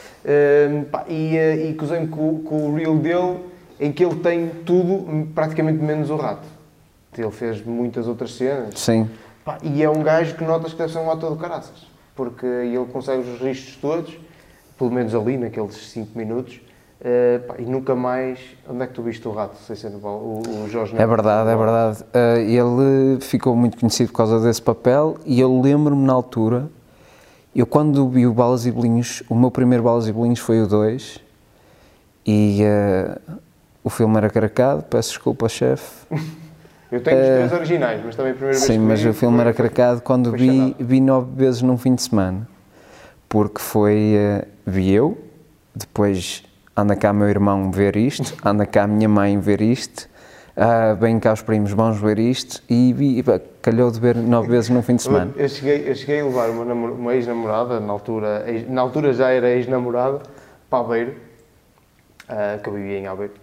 [0.91, 3.39] Pá, e eh, e cruzei-me com, com o reel dele,
[3.79, 6.47] em que ele tem tudo, praticamente menos o rato.
[7.17, 8.79] Ele fez muitas outras cenas.
[8.79, 9.09] Sim.
[9.45, 11.85] Pá, e é um gajo que notas que deve ser um ator de caraças.
[12.15, 14.17] Porque ele consegue os registros todos,
[14.77, 16.61] pelo menos ali, naqueles 5 minutos.
[17.05, 18.39] eh, pá, e nunca mais.
[18.69, 19.57] Onde é que tu viste o rato?
[19.57, 21.09] Sem ser no o, o Jorge É Neto?
[21.09, 22.03] verdade, é verdade.
[22.03, 26.69] Uh, ele ficou muito conhecido por causa desse papel e eu lembro-me na altura,
[27.55, 30.67] eu quando vi o Balas e Bolinhos, o meu primeiro Balas e Bolinhos foi o
[30.67, 31.19] 2
[32.25, 33.39] e uh,
[33.83, 36.05] o filme era caracado, peço desculpa, chefe.
[36.91, 39.39] Eu tenho os três originais, mas também a primeira vez Sim, mas vi o filme
[39.39, 42.47] era caracado quando vi, vi nove vezes num fim de semana.
[43.27, 45.17] Porque foi, uh, vi eu,
[45.75, 46.43] depois
[46.75, 50.07] anda cá meu irmão ver isto, anda cá a minha mãe ver isto,
[50.55, 53.23] ah, vem cá os primos vamos ver isto e vi,
[53.63, 55.31] calhou de ver nove vezes num fim de semana.
[55.35, 59.29] Eu cheguei, eu cheguei a levar uma, uma ex-namorada, na altura, ex- na altura já
[59.29, 60.19] era ex-namorada,
[60.69, 61.15] para Aveiro,
[62.29, 63.33] ah, que eu vivia em Aveiro.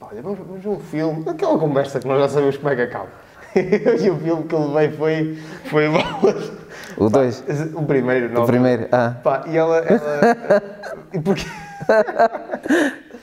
[0.00, 2.82] Olha, vamos, vamos ver um filme, aquela conversa que nós já sabemos como é que
[2.82, 3.08] acaba.
[3.56, 5.38] e o filme que eu levei foi,
[5.70, 6.52] foi Balas.
[6.98, 7.42] O dois,
[7.74, 8.42] O primeiro, não.
[8.42, 9.78] o primeiro, ah, Pá, e ela.
[9.78, 10.62] ela
[11.12, 11.46] e porque.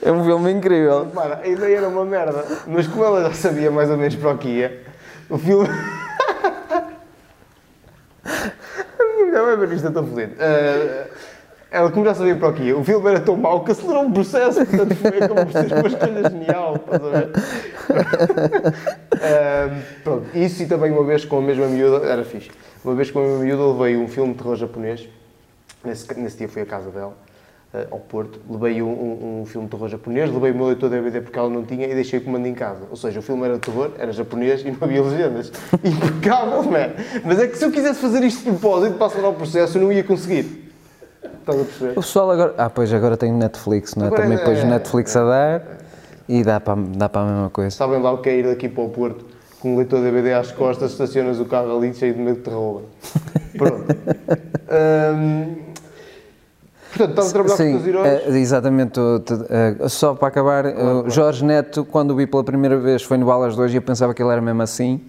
[0.02, 1.08] é um filme incrível.
[1.14, 4.32] Mano, a ideia era uma merda, mas como ela já sabia mais ou menos para
[4.32, 4.84] o que ia,
[5.34, 5.68] o filme.
[9.34, 10.30] Já vai ver isto, estou feliz.
[10.40, 11.08] Eh,
[11.72, 14.04] ela, como já sabia para o que ia, o filme era tão mau que acelerou
[14.04, 17.32] um processo, portanto foi como ser uma escolha genial, estás a ver?
[19.26, 19.70] Eh,
[20.04, 22.52] pronto, isso e também uma vez com a mesma miúda, era fixe.
[22.84, 25.08] Uma vez com a mesma miúda levei um filme de terror japonês,
[25.84, 27.14] nesse, nesse dia fui à casa dela,
[27.74, 30.90] eh, ao Porto, levei um, um, um filme de terror japonês, levei o meu leitor
[30.90, 32.84] DVD porque ela não tinha e deixei o comando em casa.
[32.90, 35.52] Ou seja, o filme era de terror, era japonês e não havia legendas.
[35.84, 36.92] Impecável, man!
[37.26, 39.82] Mas é que se eu quisesse fazer isto de propósito para acelerar o processo, eu
[39.82, 40.72] não ia conseguir.
[41.40, 41.92] Estás a perceber?
[41.92, 44.08] O pessoal agora, ah pois agora tem Netflix, não é?
[44.08, 45.62] Agora Também é- pôs o é- Netflix a dar
[46.30, 47.72] e dá para, dá para a mesma coisa.
[47.72, 49.26] Sabem lá o que é ir daqui para o Porto
[49.60, 52.50] com um leitor DVD às costas, estacionas o carro ali cheio de medo de te.
[53.58, 53.86] Pronto.
[54.70, 55.56] Hum,
[56.98, 58.08] portanto, estás a trabalhar com os teus heróis.
[58.08, 59.00] é, exatamente.
[59.50, 63.26] é, só para acabar, o Jorge Neto, quando o vi pela primeira vez, foi no
[63.26, 65.02] Balas 2 e eu pensava que ele era mesmo assim.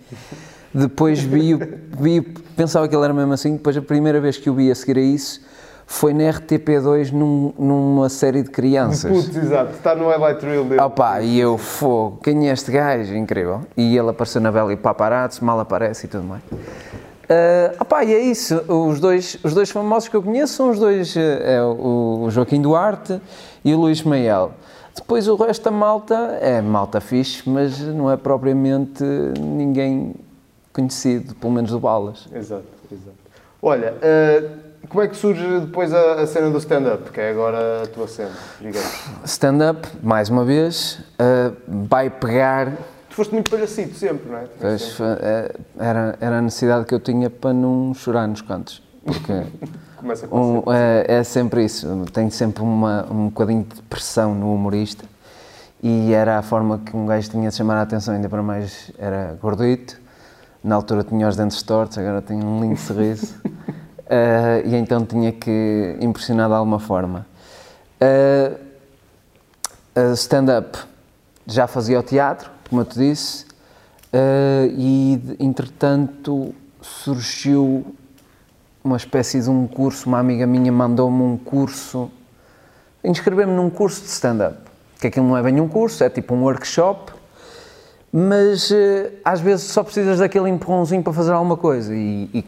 [0.74, 1.54] Depois vi,
[1.98, 2.20] vi,
[2.56, 3.52] pensava que ele era mesmo assim.
[3.52, 5.40] Depois, a primeira vez que o vi a seguir a isso,
[5.86, 9.10] foi na RTP2 num, numa série de crianças.
[9.10, 10.80] Putz, exato, está no highlight reel dele.
[10.80, 13.14] Opa, e eu, fogo, quem é este gajo?
[13.14, 13.60] Incrível.
[13.76, 16.42] E ele apareceu na Bela e Paparazzi, mal aparece e tudo mais.
[17.24, 20.78] Uh, opa, e é isso, os dois, os dois famosos que eu conheço são os
[20.78, 23.18] dois, é o Joaquim Duarte
[23.64, 24.52] e o Luís Maiel.
[24.94, 29.02] Depois o resto da malta é malta fixe, mas não é propriamente
[29.40, 30.14] ninguém
[30.70, 32.28] conhecido, pelo menos do Balas.
[32.30, 33.16] Exato, exato.
[33.62, 37.84] Olha, uh, como é que surge depois a, a cena do stand-up, que é agora
[37.84, 39.08] a tua cena, digamos?
[39.24, 42.72] Stand-up, mais uma vez, uh, vai pegar...
[43.14, 44.46] Tu foste muito palhacito sempre, não é?
[44.60, 49.32] Pois, eh, era, era a necessidade que eu tinha para não chorar nos cantos, porque...
[50.30, 55.06] Um, é, é, sempre isso, tenho sempre uma, um bocadinho de pressão no humorista
[55.82, 58.92] e era a forma que um gajo tinha de chamar a atenção, ainda para mais
[58.98, 59.98] era gordito,
[60.62, 63.34] na altura tinha os dentes tortos, agora tenho um lindo sorriso.
[63.46, 67.24] uh, e então tinha que impressionar de alguma forma.
[67.98, 68.58] Uh,
[69.98, 70.78] uh, Stand-up
[71.46, 73.46] já fazia o teatro, como eu te disse,
[74.76, 77.84] e entretanto surgiu
[78.82, 82.10] uma espécie de um curso, uma amiga minha mandou-me um curso,
[83.02, 84.58] inscrever-me num curso de stand-up,
[85.00, 87.12] que aquilo não é bem um curso, é tipo um workshop,
[88.16, 91.92] mas eh, às vezes só precisas daquele empurrãozinho para fazer alguma coisa.
[91.92, 92.44] E, e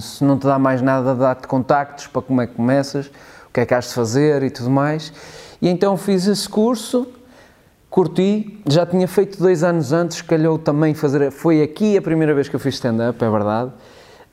[0.00, 3.60] se não te dá mais nada, dá-te contactos para como é que começas, o que
[3.60, 5.12] é que has de fazer e tudo mais.
[5.60, 7.06] E então fiz esse curso,
[7.90, 12.48] curti, já tinha feito dois anos antes, calhou também fazer, foi aqui a primeira vez
[12.48, 13.72] que eu fiz stand-up, é verdade,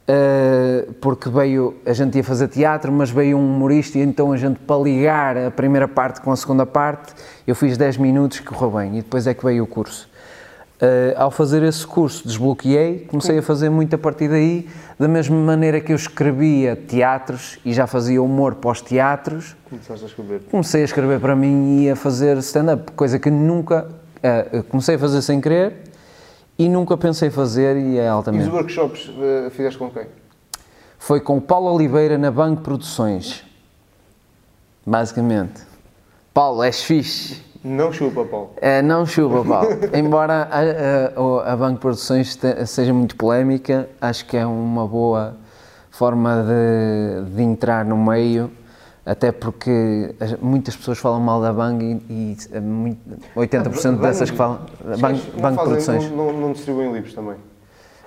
[0.07, 4.37] uh, porque veio, a gente ia fazer teatro, mas veio um humorista e então a
[4.37, 7.15] gente, para ligar a primeira parte com a segunda parte,
[7.47, 10.07] eu fiz 10 minutos que correu bem e depois é que veio o curso.
[10.79, 15.37] Uh, ao fazer esse curso, desbloqueei, comecei a fazer muito a partir daí, da mesma
[15.37, 19.55] maneira que eu escrevia teatros e já fazia humor pós-teatros.
[19.69, 20.41] Começaste a escrever?
[20.49, 23.87] Comecei a escrever para mim e a fazer stand-up, coisa que nunca.
[24.17, 25.83] Uh, comecei a fazer sem querer
[26.57, 28.45] e nunca pensei fazer e é altamente.
[28.45, 30.07] E os workshops uh, fizeste com quem?
[30.97, 33.45] Foi com o Paulo Oliveira na Banco Produções.
[34.83, 35.61] Basicamente.
[36.33, 37.45] Paulo, és fixe.
[37.67, 38.51] Não chupa, Paulo.
[38.61, 39.69] É, não chupa, Paulo.
[39.93, 45.35] Embora a, a, a Banco Produções seja muito polémica, acho que é uma boa
[45.91, 48.49] forma de, de entrar no meio,
[49.05, 52.37] até porque muitas pessoas falam mal da Bang e, e
[53.35, 54.59] 80% ah, dessas que falam.
[54.99, 56.09] Bang, Banco Produções.
[56.09, 57.35] Não, não, não distribuem livros também?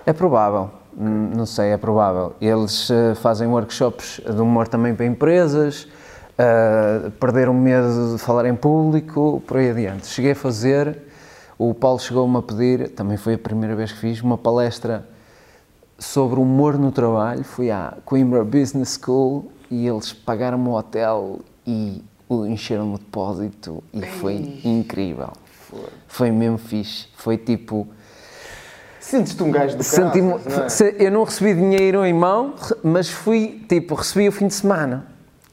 [0.06, 2.34] É provável, não sei, é provável.
[2.40, 5.86] Eles eh, fazem workshops de humor também para empresas
[6.40, 10.06] uh, perder o medo de falar em público, por aí adiante.
[10.06, 10.98] Cheguei a fazer,
[11.58, 15.06] o Paulo chegou-me a pedir, também foi a primeira vez que fiz, uma palestra
[15.98, 17.44] sobre humor no trabalho.
[17.44, 24.02] Fui à Coimbra Business School e eles pagaram-me o hotel e encheram-me o depósito e
[24.02, 25.32] foi incrível.
[26.08, 27.06] Foi mesmo fixe.
[27.16, 27.86] Foi tipo.
[28.98, 30.94] Sentes-te um gajo do Senti não é?
[30.98, 35.06] Eu não recebi dinheiro em mão, mas fui, tipo, recebi o fim de semana.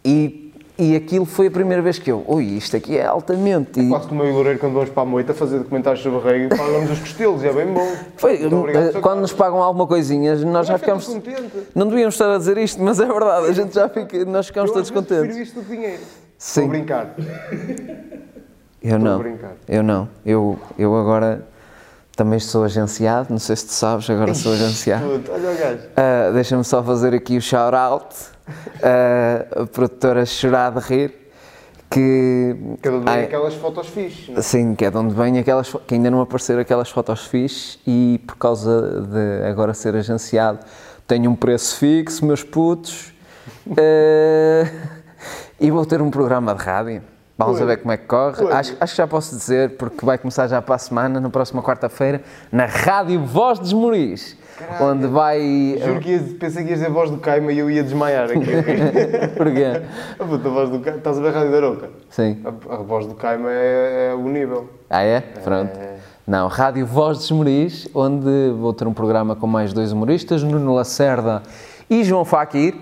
[0.03, 0.46] E
[0.79, 3.79] e aquilo foi a primeira vez que eu, ui, isto aqui é altamente.
[3.79, 6.19] É quase como eu e o Loureiro quando vamos para a moita fazer documentários sobre
[6.19, 7.95] a rei e pagamos os costelos, é bem bom.
[8.15, 11.07] Foi, obrigado, quando nos pagam alguma coisinha, nós já ficamos.
[11.07, 11.51] Contente.
[11.73, 14.69] Não devíamos estar a dizer isto, mas é verdade, a gente já fica, nós ficamos
[14.69, 15.35] eu, todos contentes.
[15.35, 16.01] Eu isto do dinheiro.
[16.37, 16.61] Sim.
[16.61, 17.15] Estou a brincar.
[18.83, 19.23] Eu não.
[19.67, 20.09] Eu não.
[20.23, 21.43] Eu, eu agora
[22.17, 25.05] também sou agenciado, não sei se tu sabes, agora sou agenciado.
[25.05, 25.77] Olha o gajo.
[25.77, 28.15] Uh, Deixa-me só fazer aqui o shout-out
[28.81, 31.13] a produtora chorar de rir.
[31.89, 34.27] Que, que é de onde vêm aquelas fotos fixes.
[34.27, 34.37] Não?
[34.37, 34.41] É?
[34.41, 38.19] Sim, que é de onde vêm aquelas que ainda não apareceram aquelas fotos fixes e
[38.27, 40.59] por causa de agora ser agenciado
[41.07, 43.13] tenho um preço fixo, meus putos,
[43.67, 44.67] uh,
[45.57, 47.01] e vou ter um programa de rádio.
[47.37, 48.51] Vamos ver como é que corre.
[48.51, 51.61] Acho, acho, que já posso dizer, porque vai começar já para a semana, na próxima
[51.61, 54.35] quarta-feira, na Rádio Voz dos Moris.
[54.57, 54.85] Caralho.
[54.85, 55.79] Onde vai.
[55.79, 58.25] Juro que ia, pensei que ias dizer a voz do Caima e eu ia desmaiar
[58.25, 58.39] aqui.
[59.37, 59.83] Porquê?
[60.19, 60.97] A puta voz do Caima.
[60.97, 61.89] Estás a ver a Rádio da Aroca?
[62.09, 62.41] Sim.
[62.43, 64.67] A, a, voz do Caima é, é o nível.
[64.89, 65.21] Ah, é?
[65.21, 65.77] Pronto.
[65.77, 65.97] É...
[66.25, 70.73] Não, Rádio Voz dos Moris, onde vou ter um programa com mais dois humoristas, Nuno
[70.73, 71.43] Lacerda
[71.87, 72.75] e João Faquir.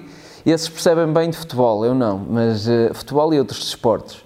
[0.46, 4.25] Esses percebem bem de futebol, eu não, mas uh, futebol e outros desportos.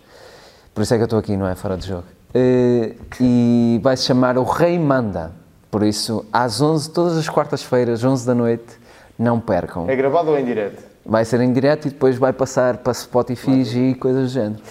[0.80, 1.56] Por isso é que eu estou aqui, não é?
[1.56, 2.06] Fora de jogo.
[2.34, 5.34] Uh, e vai se chamar O Rei Manda.
[5.70, 8.80] Por isso, às 11, todas as quartas-feiras, 11 da noite,
[9.18, 9.90] não percam.
[9.90, 10.82] É gravado ou em direto?
[11.06, 14.62] Vai ser em direto e depois vai passar para Spotify e coisas do género.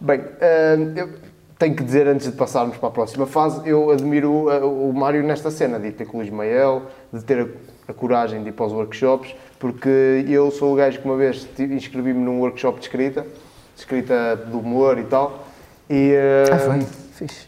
[0.00, 1.10] Bem, uh, eu
[1.58, 5.22] tenho que dizer, antes de passarmos para a próxima fase, eu admiro o, o Mário
[5.22, 7.38] nesta cena, de ir ter com o Ismael, de ter
[7.86, 11.18] a, a coragem de ir para os workshops, Porque eu sou o gajo que uma
[11.18, 13.26] vez inscrevi-me num workshop de escrita,
[13.74, 15.49] de escrita de humor e tal.
[15.90, 16.80] E, Ah, eh, foi?
[17.14, 17.46] Fixe.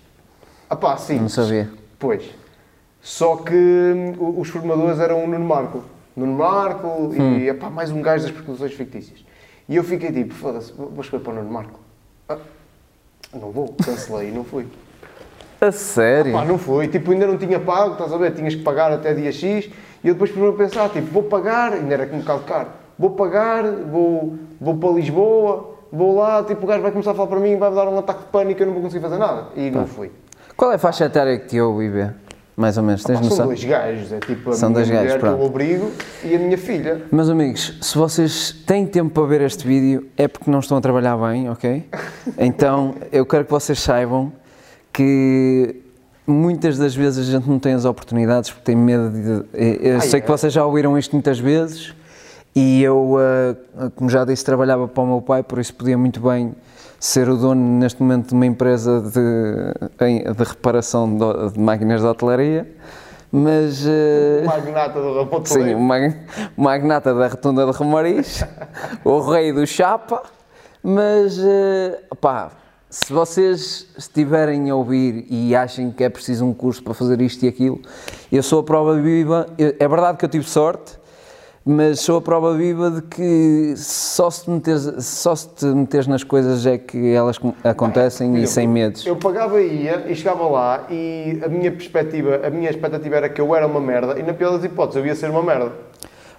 [0.69, 1.21] ah pá, sim.
[1.21, 1.71] Não sabia.
[1.99, 2.25] Pois.
[3.01, 5.83] Só que hum, os formadores eram o Nuno Marco.
[6.17, 7.39] Nuno Marco Hum.
[7.39, 9.25] e epá, mais um gajo das produções fictícias.
[9.69, 11.79] E eu fiquei tipo, foda-se, vou escrever para o Nuno Marco.
[12.29, 12.39] Ah,
[13.33, 14.67] não vou, cancelei e não fui.
[15.61, 16.33] A sério?
[16.33, 16.89] Pá, não foi.
[16.89, 18.33] Tipo, ainda não tinha pago, estás a ver?
[18.35, 19.71] Tinhas que pagar até dia X.
[20.03, 22.69] E eu depois primeiro pensar, tipo, vou pagar, ainda era um bocado caro.
[22.99, 27.29] Vou pagar, vou, vou para Lisboa, vou lá, tipo, o gajo vai começar a falar
[27.29, 29.49] para mim, vai-me dar um ataque de pânico e eu não vou conseguir fazer nada.
[29.55, 30.11] E não fui.
[30.57, 32.11] Qual é a faixa etária que te ouve, Ibe?
[32.55, 33.47] Mais ou menos, tens Pá, são noção?
[33.47, 35.91] dois gajos, é tipo a São minha dois mulher gajos, que eu obrigo
[36.23, 37.03] e a minha filha.
[37.11, 40.81] Meus amigos, se vocês têm tempo para ver este vídeo, é porque não estão a
[40.81, 41.85] trabalhar bem, ok?
[42.39, 44.31] Então, eu quero que vocês saibam
[44.93, 45.77] que
[46.27, 49.45] muitas das vezes a gente não tem as oportunidades porque tem medo de.
[49.89, 50.21] Eu Ah, sei é?
[50.23, 51.95] que vocês já ouviram isto muitas vezes
[52.55, 56.21] e eu, ah, como já disse, trabalhava para o meu pai, por isso podia muito
[56.21, 56.55] bem
[57.01, 61.17] ser o dono neste momento de uma empresa de, de reparação
[61.51, 62.71] de, máquinas de hotelaria,
[63.31, 63.85] mas.
[63.87, 66.17] ah, Magnata do Ramon Sim, o mag-
[66.57, 68.45] o magnata da Rotunda de Romariz,
[69.05, 70.23] o rei do Chapa,
[70.83, 72.51] mas, eh, pá,
[72.91, 77.43] se vocês estiverem a ouvir e achem que é preciso um curso para fazer isto
[77.45, 77.81] e aquilo,
[78.31, 81.01] eu sou a prova viva, é verdade que eu tive sorte,
[81.65, 86.07] mas sou a prova viva de que só se, te meteres, só se te meteres
[86.07, 89.07] nas coisas é que elas acontecem e sem medos.
[89.07, 93.29] Eu pagava e ia e chegava lá e a minha perspectiva, a minha expectativa era
[93.29, 95.73] que eu era uma merda e na pior das hipóteses eu ia ser uma merda.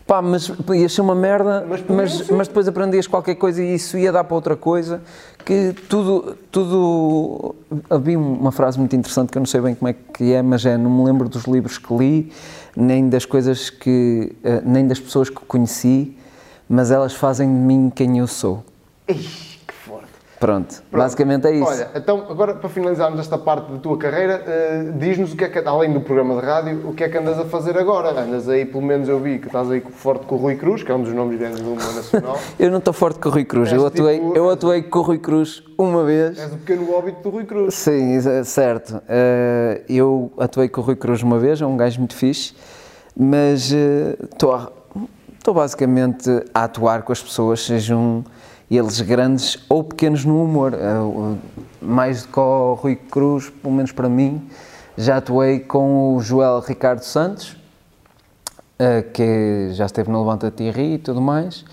[0.05, 3.97] Pá, mas ia ser uma merda, Mas mas, mas, depois aprendias qualquer coisa e isso
[3.97, 5.01] ia dar para outra coisa,
[5.45, 7.55] que tudo, tudo...
[7.89, 10.65] Havia uma frase muito interessante que eu não sei bem como é que é, mas
[10.65, 12.31] é, não me lembro dos livros que li,
[12.75, 14.35] nem das coisas que...
[14.43, 16.15] eh, nem das pessoas que conheci,
[16.67, 18.63] mas elas fazem de mim quem eu sou.
[19.07, 19.52] Forte.
[20.45, 21.01] Pronto, Pronto.
[21.03, 21.63] basicamente é isso.
[21.65, 25.47] Olha, então agora para finalizarmos esta parte da tua carreira, eh, diz-nos o que é
[25.47, 28.09] que, além do programa de rádio, o que é que andas a fazer agora?
[28.19, 30.91] Andas aí, pelo menos eu vi que estás aí forte com o Rui Cruz, que
[30.91, 32.37] é um dos nomes grandes do humor nacional.
[32.59, 35.01] Eu não estou forte com o Rui Cruz, eu atuei, tipo- eu atuei com o
[35.01, 36.37] Rui Cruz uma vez.
[36.37, 37.73] És o pequeno óbito do Rui Cruz.
[37.75, 39.01] Sim, exa- certo.
[39.07, 42.53] Eh, eu atuei com o Rui Cruz uma vez, é um gajo muito fixe,
[43.15, 44.71] mas estou
[45.37, 48.23] estou basicamente a atuar com as pessoas, sejam
[48.69, 50.73] eles grandes ou pequenos no humor.
[50.73, 51.37] Eh,
[51.81, 54.47] mais do que o Rui Cruz, pelo menos para mim,
[54.97, 57.57] já atuei com o Joel Ricardo Santos,
[58.79, 61.65] eh, que já esteve no Levanta-te e Ri e tudo mais,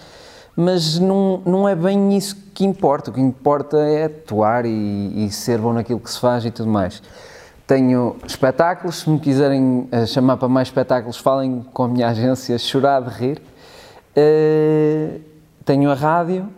[0.56, 3.10] mas não, não é bem isso que importa.
[3.10, 6.68] O que importa é atuar e, e ser bom naquilo que se faz e tudo
[6.68, 7.02] mais.
[7.66, 12.58] Tenho espetáculos, se me quiserem eh, chamar para mais espetáculos, falem com a minha agência
[12.58, 13.42] Chorar de Rir.
[15.64, 16.48] Tenho a rádio,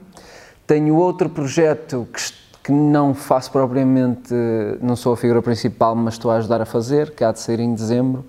[0.73, 2.23] tenho outro projeto que,
[2.65, 4.33] que não faço propriamente,
[4.81, 7.61] não sou a figura principal, mas estou a ajudar a fazer, que há de ser
[7.61, 8.25] em dezembro,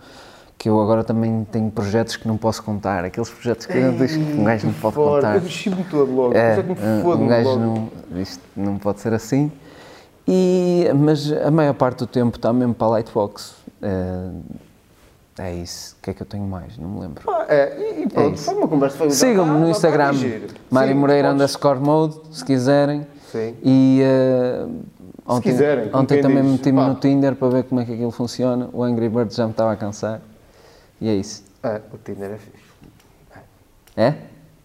[0.57, 4.17] que eu agora também tenho projetos que não posso contar, aqueles projetos que eu diz
[4.17, 5.15] que um gajo não pode Fora.
[5.21, 5.35] contar.
[5.37, 6.33] Eu mexi-me todo logo.
[6.35, 7.89] É, É, um gajo logo.
[8.11, 9.49] não, isto não pode ser assim.
[10.27, 13.55] E, mas a maior parte do tempo está mesmo para a Lightbox.
[13.81, 14.29] É,
[15.38, 15.95] é isso.
[15.99, 16.77] O que é que eu tenho mais?
[16.77, 17.23] Não me lembro.
[17.29, 18.97] Ah, é, e- e pronto, É foi uma conversa.
[18.97, 20.11] Foi Sigam-me Ah, no tá, Instagram.
[20.69, 23.07] Mário Moreira podes- underscore mode, se quiserem.
[23.31, 23.55] Sim.
[23.63, 24.65] E eh,
[25.27, 26.88] ontem, quiserem, ontem também meti-me pá.
[26.88, 28.69] no Tinder para ver como é que aquilo funciona.
[28.71, 30.21] O Angry Birds já me estava a cansar.
[31.01, 31.43] E é isso.
[31.63, 32.63] É, o Tinder é fixe.
[33.97, 34.13] É?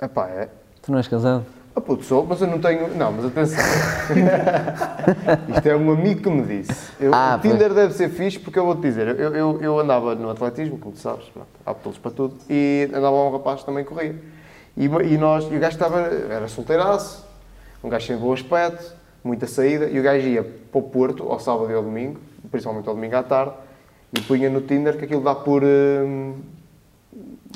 [0.03, 0.49] Epá, é.
[0.83, 1.45] Tu não és casado?
[1.79, 2.93] Ah, puto, sou, mas eu não tenho.
[2.97, 3.63] Não, mas atenção.
[5.55, 6.91] Isto é um amigo que me disse.
[6.99, 9.07] Eu, Ah, o Tinder deve ser fixe porque eu vou-te dizer.
[9.17, 12.89] Eu, eu, eu andava no atletismo, como tu sabes, pronto, há pelos para tudo, e
[12.93, 14.17] andava um rapaz que também corria.
[14.77, 17.25] E, e nós, e o gajo estava, era solteiraço,
[17.83, 21.39] um gajo sem bom aspecto, muita saída, e o gajo ia para o Porto, ao
[21.39, 22.19] sábado e ao domingo,
[22.51, 23.53] principalmente ao domingo à tarde,
[24.13, 25.63] e punha no Tinder que aquilo dá por.
[25.63, 26.35] hum,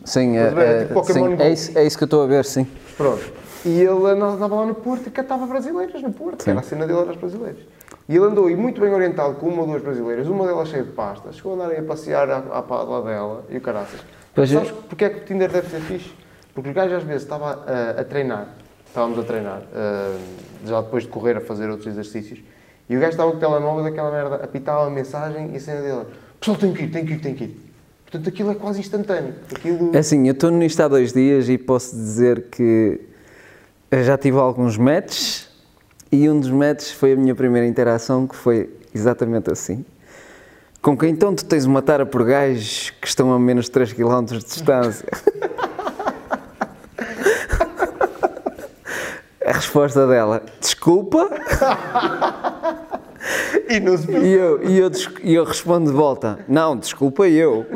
[0.05, 2.27] Sim, é, é é, tipo Pokémon sim, é, isso, é isso que eu estou a
[2.27, 2.67] ver, sim.
[2.97, 3.42] Pronto.
[3.65, 7.01] E ele andava lá no Porto e catava brasileiras no Porto, era a cena dele,
[7.01, 7.63] era as brasileiras.
[8.09, 10.83] E ele andou aí muito bem orientado com uma ou duas brasileiras, uma delas cheia
[10.83, 14.01] de pasta, chegou a andar aí a passear à, à pala dela e o caraças.
[14.35, 14.51] Pois.
[14.51, 16.13] Sabes porque é que o Tinder deve ser fixe?
[16.55, 18.49] Porque os gajos às vezes estava a, a treinar,
[18.87, 20.17] estávamos a treinar, ah,
[20.67, 22.41] já depois de correr a fazer outros exercícios,
[22.89, 25.81] e o gajo estava com o telemóvel daquela merda, apitava a mensagem e a cena
[25.81, 26.07] dele,
[26.43, 27.61] pessoal tem que ir, tem que ir, tem que ir.
[28.03, 29.35] Portanto, aquilo é quase instantâneo.
[29.55, 29.95] Aquilo...
[29.95, 33.01] É assim, eu estou nisto há dois dias e posso dizer que
[33.93, 35.47] eu já tive alguns matches
[36.11, 39.85] e um dos matches foi a minha primeira interação que foi exatamente assim.
[40.81, 43.93] Com quem então tu tens uma tara por gajos que estão a menos de 3
[43.93, 45.07] km de distância?
[49.45, 51.29] A resposta dela, desculpa.
[53.69, 53.79] E
[54.23, 54.91] E eu, e, eu,
[55.23, 57.67] e eu respondo de volta: Não, desculpa eu.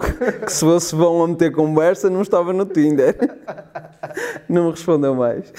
[0.45, 3.17] Que se fosse bom a meter conversa, não estava no Tinder.
[4.49, 5.53] Não me respondeu mais.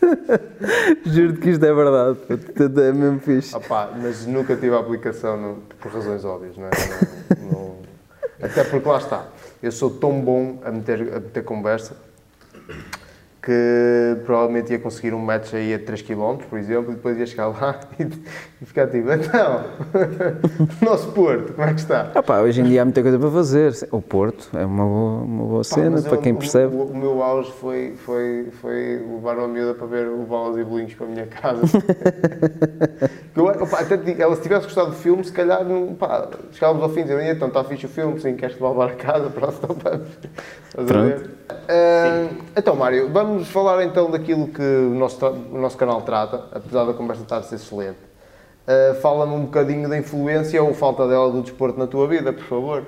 [1.06, 2.18] Juro-te que isto é verdade.
[2.80, 3.54] É mesmo fixe.
[4.00, 6.70] Mas nunca tive a aplicação no- por razões óbvias, não é?
[7.40, 7.76] Não- não-
[8.42, 9.26] até porque lá está,
[9.62, 11.96] eu sou tão bom a meter, a meter conversa
[13.48, 17.24] que provavelmente ia conseguir um match aí a 3 km, por exemplo, e depois ia
[17.24, 19.64] chegar lá e, ficar tipo, então,
[20.84, 22.12] nosso Porto, como é que está?
[22.14, 23.72] Ah pá, hoje em dia há muita coisa para fazer.
[23.90, 26.76] O Porto é uma boa, uma boa Pá, cena para eu- quem percebe.
[26.76, 30.64] O, o meu auge foi, foi, foi levar uma miúda para ver o Balas e
[30.64, 31.62] Bolinhos para a minha casa.
[33.34, 36.82] Eu, opá, até digo, ela se tivesse gostado do filme, se calhar não, pá, chegávamos
[36.82, 39.54] ao fim e dizia, então está fixe o filme, sim, queres-te levar a casa, pronto,
[39.62, 40.08] então vamos.
[40.76, 46.44] Estás Ah, então, Mário, vamos falar então daquilo que o nosso, o nosso canal trata,
[46.52, 47.98] apesar da conversa estar a ser excelente.
[48.66, 52.44] Ah, Fala-me um bocadinho da influência ou falta dela do desporto na tua vida, por
[52.44, 52.84] favor.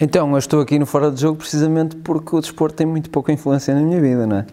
[0.00, 3.32] Então, eu estou aqui no Fora de Jogo precisamente porque o desporto tem muito pouca
[3.32, 4.46] influência na minha vida, não é?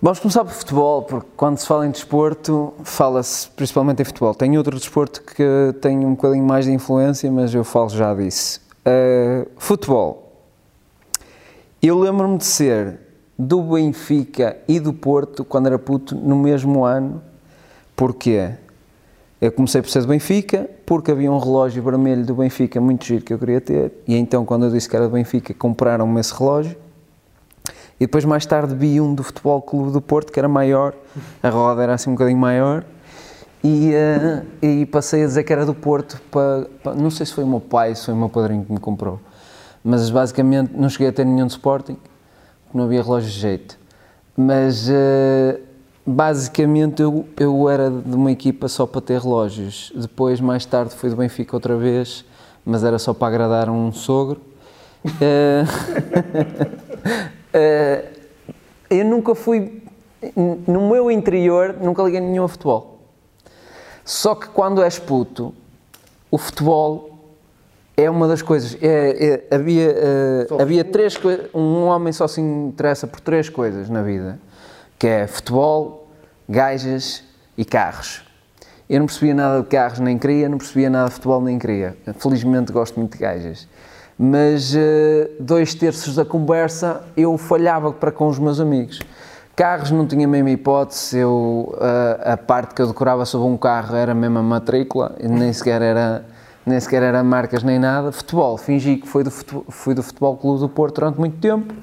[0.00, 4.32] Vamos começar por futebol, porque quando se fala em desporto, fala-se principalmente em futebol.
[4.32, 8.60] Tem outro desporto que tem um bocadinho mais de influência, mas eu falo já disso.
[8.86, 10.27] Uh, futebol.
[11.82, 12.98] Eu lembro-me de ser
[13.38, 17.22] do Benfica e do Porto quando era puto no mesmo ano.
[17.94, 18.50] Porquê?
[19.40, 23.24] Eu comecei por ser do Benfica, porque havia um relógio vermelho do Benfica muito giro
[23.24, 26.34] que eu queria ter, e então quando eu disse que era do Benfica, compraram-me esse
[26.36, 26.76] relógio.
[28.00, 30.92] E depois mais tarde vi um do Futebol Clube do Porto, que era maior,
[31.40, 32.84] a roda era assim um bocadinho maior,
[33.62, 37.32] e, eh, e passei a dizer que era do Porto, para, para- não sei se
[37.32, 39.20] foi o meu pai, se foi o meu padrinho que me comprou,
[39.88, 41.96] mas basicamente não cheguei a ter nenhum de Sporting,
[42.64, 43.78] porque não havia relógio de jeito.
[44.36, 45.60] Mas eh,
[46.06, 51.08] basicamente eu, eu era de uma equipa só para ter relógios, depois mais tarde fui
[51.08, 52.24] do Benfica outra vez,
[52.64, 54.40] mas era só para agradar um sogro.
[55.20, 55.64] Eh,
[57.52, 58.04] Eh,
[58.90, 59.82] eu nunca fui,
[60.36, 62.98] no meu interior, nunca liguei nenhum a futebol.
[64.04, 65.54] Só que quando és puto,
[66.30, 67.07] o futebol
[67.98, 68.76] é uma das coisas.
[68.80, 69.94] é- é- havia
[70.48, 71.46] Só havia três coisas.
[71.52, 74.38] Um homem só se interessa por três coisas na vida:
[74.98, 76.08] que é futebol,
[76.48, 77.24] gajas
[77.56, 78.22] e carros.
[78.88, 81.96] Eu não percebia nada de carros, nem queria, não percebia nada de futebol, nem queria.
[82.18, 83.68] Felizmente gosto muito de gajas.
[84.18, 89.00] Mas eh, dois terços da conversa eu falhava para com os meus amigos.
[89.54, 93.56] Carros não tinha a mesma hipótese, eu, eh, a parte que eu decorava sobre um
[93.56, 96.24] carro era a mesma matrícula, nem sequer era,
[96.68, 98.12] nem sequer era marcas nem nada.
[98.12, 101.74] Futebol, fingi que fui do, futebol, fui do Futebol Clube do Porto durante muito tempo,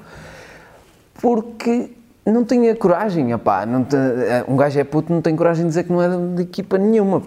[1.20, 1.92] porque
[2.24, 3.96] não tinha coragem, opá, não te-
[4.48, 7.22] um gajo é puto, não tem coragem de dizer que não é de equipa nenhuma,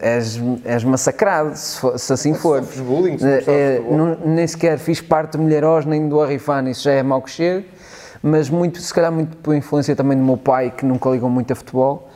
[0.00, 2.60] és, és massacrado, se, for- se assim for.
[2.62, 6.20] sofres bullying se É, de é, não- nem sequer fiz parte do Milheiros nem do
[6.22, 7.64] Arrifano, isso já é mau que chega,
[8.22, 11.52] mas muito, se calhar muito por influência também do meu pai, que nunca ligou muito
[11.52, 12.08] a futebol,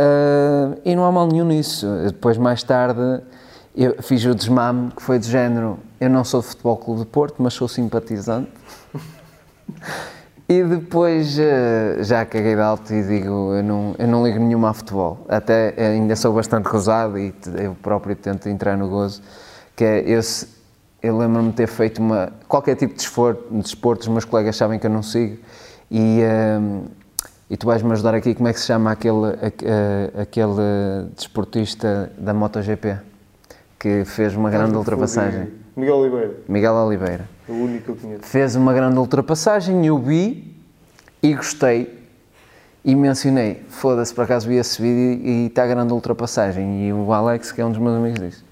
[0.00, 1.84] Ah, e não há mal nenhum nisso.
[2.06, 3.20] Depois, mais tarde,
[3.84, 7.06] eu fiz o desmame, que foi de género, eu não sou do Futebol Clube de
[7.06, 8.50] Porto, mas sou simpatizante.
[10.48, 14.70] E depois eh, já caguei de alto e digo, eu não, eu não ligo nenhuma
[14.70, 15.26] a futebol.
[15.28, 19.20] Até eh, ainda sou bastante rosado e eu próprio tento entrar no gozo,
[19.76, 20.48] que é, eu, se-
[21.02, 24.78] eu lembro-me de ter feito uma, qualquer tipo de desporto, de os meus colegas sabem
[24.78, 25.36] que eu não sigo,
[25.90, 26.84] e, ehm,
[27.50, 32.10] e tu vais-me ajudar aqui, como é que se chama aquele, aque- eh, aquele desportista
[32.16, 32.96] da MotoGP,
[33.78, 35.48] que fez uma grande ultrapassagem?
[35.76, 38.22] Miguel Oliveira, Miguel Oliveira o único que eu conheço.
[38.24, 40.56] fez uma grande ultrapassagem, eu vi
[41.22, 41.96] e gostei
[42.84, 47.12] e mencionei, foda-se, por acaso vi esse vídeo e está a grande ultrapassagem e o
[47.12, 48.44] Alex, que é um dos meus amigos, disse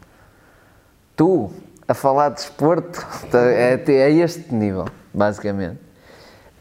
[1.16, 1.51] tu,
[1.89, 5.79] a falar de desporto, tá, é, é este nível, basicamente.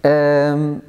[0.04, 0.80] Ahm,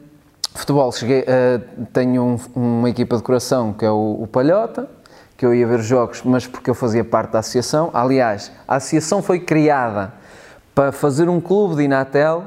[0.55, 1.61] futebol, cheguei, ah,
[1.93, 4.89] tenho um- uma equipa de coração que é o, o Palhota,
[5.37, 7.91] que eu ia ver jogos, mas porque eu fazia parte da associação.
[7.93, 10.12] Aliás, a associação foi criada
[10.74, 12.45] para fazer um clube de Inatel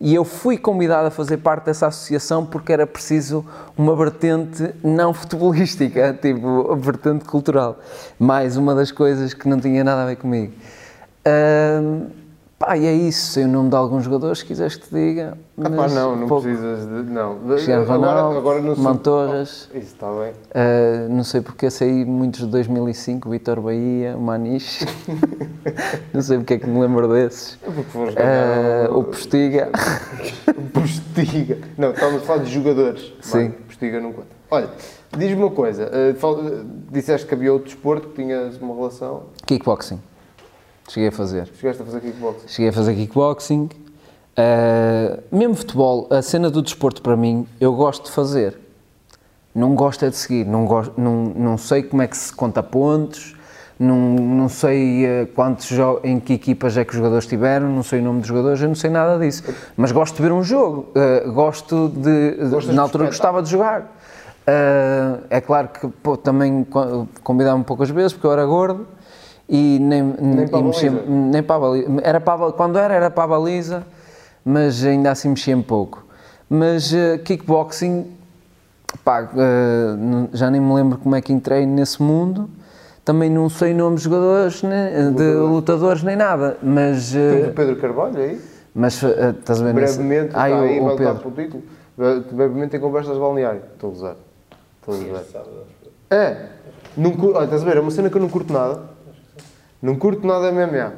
[0.00, 3.44] e eu fui convidado a fazer parte dessa associação porque era preciso
[3.76, 7.78] uma vertente não futebolística, tipo, vertente cultural.
[8.18, 10.52] Mais uma das coisas que não tinha nada a ver comigo.
[11.24, 12.23] Ahm,
[12.56, 15.36] Pá, e é isso, sei o nome de alguns jogadores, se quiseres que te diga.
[15.58, 16.44] Ah, pá, mas não, não pouco.
[16.44, 17.10] precisas de.
[17.10, 17.36] Não.
[17.40, 19.68] Cristiano Ronaldo, não sei- Mantorras.
[19.74, 20.32] Oh, isso está bem.
[20.32, 24.86] Uh, não sei porque sei muitos de 2005, Vitor Bahia, Maniche.
[26.14, 27.58] não sei porque é que me lembro desses.
[27.62, 29.70] É porque foram ganhar Uh, o Postiga.
[30.72, 31.58] Postiga.
[31.76, 33.12] Não, estávamos a falar de jogadores.
[33.20, 33.38] Sim.
[33.38, 34.28] Bem, Postiga não conta.
[34.50, 34.68] Olha,
[35.16, 35.90] diz-me uma coisa.
[35.92, 36.14] eh,
[36.92, 39.24] disseste que havia outro desporto que tinhas uma relação.
[39.46, 39.98] Kickboxing.
[40.88, 41.48] Cheguei a fazer.
[41.58, 42.48] Chegaste a fazer kickboxing.
[42.48, 43.68] Cheguei a fazer kickboxing.
[44.36, 48.58] Uh, mesmo futebol, a cena do desporto para mim, eu gosto de fazer.
[49.54, 50.44] Não gosto é de seguir.
[50.44, 53.36] Não, gosto, não, não sei como é que se conta pontos,
[53.78, 55.70] não, não sei eh, quantos
[56.02, 58.68] em que equipas é que os jogadores tiveram, não sei o nome dos jogadores, eu
[58.68, 59.44] não sei nada disso.
[59.76, 62.32] Mas gosto de ver um jogo, uh, gosto de.
[62.50, 63.82] Gostas na altura gostava de jogar.
[64.46, 68.86] Uh, é claro que pô, também co- convidava-me poucas vezes porque eu era gordo
[69.48, 71.88] e nem, Nem para a e mexia- nem para a baliza.
[72.02, 73.84] Era para quando era, era para a baliza,
[74.44, 76.04] mas ainda assim mexia um pouco.
[76.48, 78.06] Mas eh, kickboxing,
[79.04, 79.28] pá,
[79.98, 82.48] não- já nem me lembro como é que entrei nesse mundo.
[83.04, 86.56] Também não sei nomes de jogadores, né, de lutadores, nem nada.
[86.62, 88.40] Mas, eh, Temos o Pedro Carvalho aí.
[88.74, 89.74] mas eh, estás a ver?
[89.74, 91.30] nesse- Brevemente, Ah, está o- aí, o vai lutar Pedro.
[91.30, 91.62] pelo título.
[91.98, 93.60] Bre- Brevemente em conversas de balneário.
[93.74, 94.16] Estou a gozar.
[94.80, 95.44] Estou a gozar.
[96.10, 96.36] É.
[96.96, 97.10] Não,
[97.42, 97.76] estás a ver?
[97.76, 98.80] É uma cena que eu não curto nada.
[99.84, 100.92] Não curto nada MMA.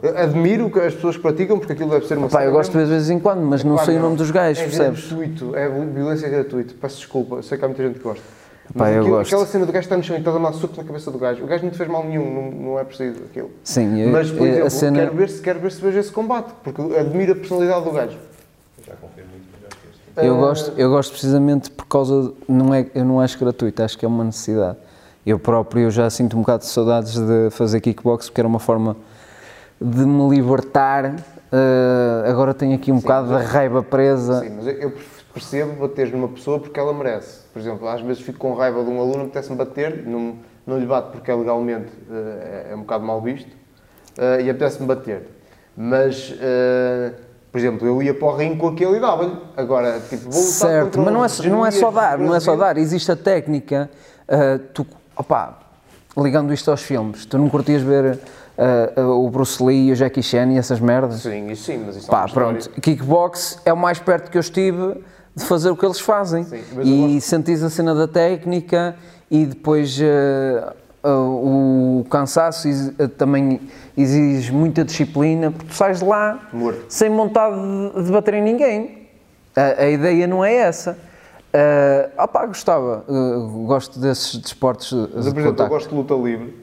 [0.00, 2.70] Eu admiro que as pessoas que praticam, porque aquilo deve ser uma Pá, eu gosto
[2.70, 4.62] de mesmo- ver de vez em quando, mas não Pá, sei o nome dos gajos,
[4.62, 5.06] é percebes?
[5.08, 6.72] gratuito, é violência gratuita.
[6.80, 8.22] Peço desculpa, eu sei que há muita gente que gosta.
[8.22, 9.34] Pá, Mas eu aquilo- gosto.
[9.34, 11.18] aquela cena do gajo está no chão e está a dar soco na cabeça do
[11.18, 11.42] gajo.
[11.42, 13.50] O gajo não te fez mal nenhum, não, não é preciso aquilo.
[13.64, 14.98] Sim, eu- Mas, por exemplo, a cena.
[15.00, 18.16] quero, ver se, quero ver se vejo esse combate, porque admiro a personalidade do gajo.
[18.86, 22.22] Já confio muito, mas acho que este Eu Ah, gosto, eu gosto precisamente por causa.
[22.22, 24.76] de- Não é, eu não acho gratuito, acho que é uma necessidade.
[25.28, 28.96] Eu próprio já sinto um bocado de saudades de fazer kickbox, porque era uma forma
[29.78, 31.16] de me libertar.
[31.52, 34.40] eh, agora tenho aqui um bocado de raiva presa.
[34.40, 34.90] Sim, mas eu,
[35.34, 37.40] percebo bater numa pessoa porque ela merece.
[37.52, 40.86] Por exemplo, às vezes fico com raiva de um aluno apetece-me bater, não, não lhe
[40.86, 43.54] bato porque é legalmente eh, é, um bocado mal visto,
[44.16, 45.28] eh, e apetece-me bater.
[45.76, 46.34] Mas,
[47.52, 49.36] por exemplo, eu ia para o ringue com aquele e dava-lhe.
[49.58, 52.56] Agora, tipo, vou lutar Certo, mas não é, não é só dar, não é só
[52.56, 53.90] dar, existe a técnica.
[54.26, 54.86] eh, tu,
[55.18, 55.58] opá,
[56.16, 58.18] ligando isto aos filmes, tu não curtias ver
[58.56, 61.20] eh, eh, o Bruce Lee e o Jackie Chan e essas merdas?
[61.22, 62.58] Sim, isso sim, mas isso é Pá, história.
[62.60, 65.02] pronto, kickbox é o mais perto que eu estive
[65.36, 66.44] de fazer o que eles fazem.
[66.44, 68.96] Sim, e gosto- sentis a cena da técnica
[69.30, 70.72] e depois eh,
[71.04, 72.68] o cansaço
[73.16, 73.60] também
[73.96, 76.84] exige muita disciplina, porque tu sais de lá Morto.
[76.88, 77.56] sem vontade
[77.94, 79.08] de, de bater em ninguém.
[79.56, 80.98] A, a ideia não é essa.
[81.54, 85.70] Uh, opá, gostava, eh, gosto desses desportos de Mas, eu, por exemplo, eu contacto.
[85.70, 86.54] gosto de luta livre,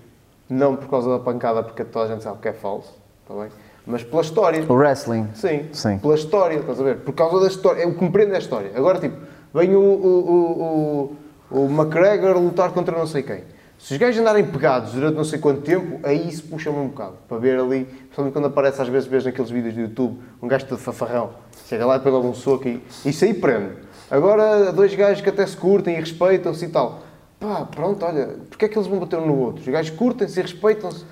[0.47, 3.49] não por causa da pancada, porque toda a gente sabe que é falso, está bem?
[3.88, 4.63] Mas pela história.
[4.67, 5.27] O wrestling.
[5.33, 5.97] Sim, Sim.
[5.97, 6.97] pela história, estás a ver?
[6.97, 7.81] Por causa da história.
[7.81, 8.71] Eu compreendo a história.
[8.75, 9.15] Agora, tipo,
[9.53, 11.17] vem o, o, o,
[11.51, 13.43] o, o McGregor lutar contra não sei quem.
[13.77, 17.13] Se os gajos andarem pegados durante não sei quanto tempo, aí isso puxa-me um bocado.
[17.27, 20.65] Para ver ali, principalmente quando aparece às vezes, vês naqueles vídeos do YouTube, um gajo
[20.65, 21.31] todo fafarrão,
[21.67, 23.84] chega lá e pega algum soco e isso aí prende.
[24.10, 26.99] Agora, dois gajos que até se curtem e respeitam-se e tal.
[27.39, 29.62] Pá, pronto, olha, porque é que eles vão bater um no outro?
[29.62, 31.06] Os gajos curtem-se e respeitam-se.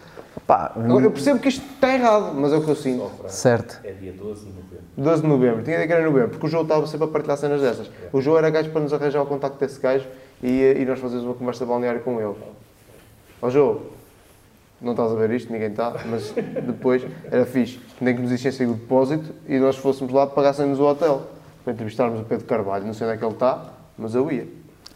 [0.48, 3.10] Pá, Agora, eu percebo que isto está errado, mas é o que eu sinto.
[3.28, 3.80] certo.
[3.84, 4.84] É dia 12 de novembro.
[4.98, 7.08] 12 de novembro, tinha de que era em novembro, porque o João estava sempre a
[7.08, 7.90] partilhar cenas dessas.
[8.12, 10.06] O João era gajo para nos arranjar o contacto desse gajo
[10.42, 12.36] e, e nós fazemos uma conversa balneária com ele.
[13.42, 13.82] Ó João,
[14.82, 16.32] não estás a ver isto, ninguém está, mas
[16.66, 20.84] depois era fixe, nem que nos enchessem o depósito e nós fôssemos lá, pagassem-nos o
[20.84, 21.22] hotel
[21.64, 22.86] para entrevistarmos o Pedro Carvalho.
[22.86, 23.66] Não sei onde é que ele está,
[23.98, 24.48] mas eu ia.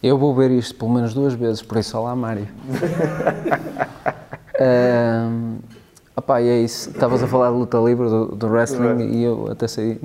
[0.01, 2.47] Eu vou ver isto pelo menos duas vezes, por isso, olá Mário.
[4.61, 5.57] um,
[6.15, 6.91] opá, e é isso.
[6.91, 9.99] Estavas a falar de luta livre, do, do wrestling, e eu até, sei,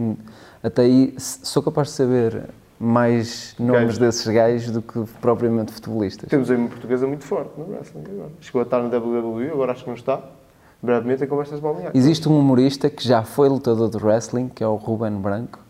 [0.63, 2.45] até aí sou capaz de saber
[2.81, 6.29] mais nomes desses gajos do que propriamente futebolistas.
[6.29, 8.31] Temos aí uma portuguesa muito forte no wrestling agora.
[8.41, 10.21] Chegou a estar no WWE, agora acho que não está.
[10.83, 11.95] Brevemente em conversas balneárias.
[11.95, 15.61] Existe um humorista que já foi lutador de wrestling, que é o Ruben Branco.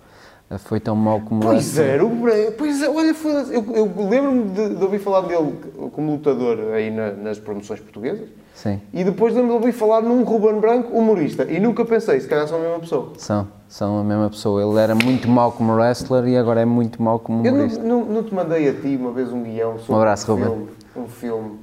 [0.58, 3.14] Foi tão mau como Pois era, o Bre- pois é, olha,
[3.50, 5.54] eu, eu lembro-me de, de ouvir falar dele
[5.92, 10.22] como lutador aí na- nas promoções portuguesas Sim, e depois lembro-me de ouvir falar num
[10.24, 13.12] Ruben Branco humorista e nunca pensei, se calhar são a mesma pessoa.
[13.16, 14.62] são, são a mesma pessoa.
[14.62, 17.82] Ele era muito mau como wrestler e agora é muito mau como Eu não, humorista.
[17.82, 20.68] não, não te mandei a ti uma vez um guião sobre Um abraço, um, filme,
[20.96, 21.58] um filme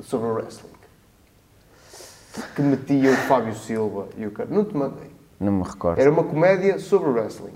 [0.00, 0.68] sobre o wrestling
[2.54, 4.48] que metia o Fábio Silva e o cara.
[4.50, 5.10] Não te mandei.
[5.40, 6.00] Não me recordo.
[6.00, 7.52] Era uma comédia sobre o wrestling.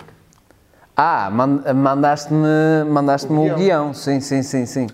[0.96, 3.56] Ah, man- mandaste-me mandaste O o guião.
[3.56, 3.94] guião.
[3.94, 4.86] Sim, sim, sim, sim.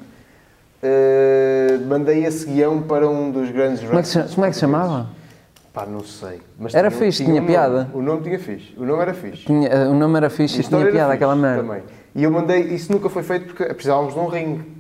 [0.81, 4.61] Uh, mandei esse guião para um dos grandes Como é que como é que se
[4.61, 5.09] chamava?
[5.73, 6.41] Pá, não sei.
[6.59, 7.89] Mas Era fixe, tinha um piada.
[7.93, 8.75] O nome tinha fixe.
[8.77, 9.45] O nome era fixe.
[9.45, 11.63] Tinha- eh, o nome era fixe e tinha piada, aquela merda.
[11.63, 11.83] Também.
[12.15, 14.78] E eu mandei, isso nunca foi feito porque precisávamos de um ringue.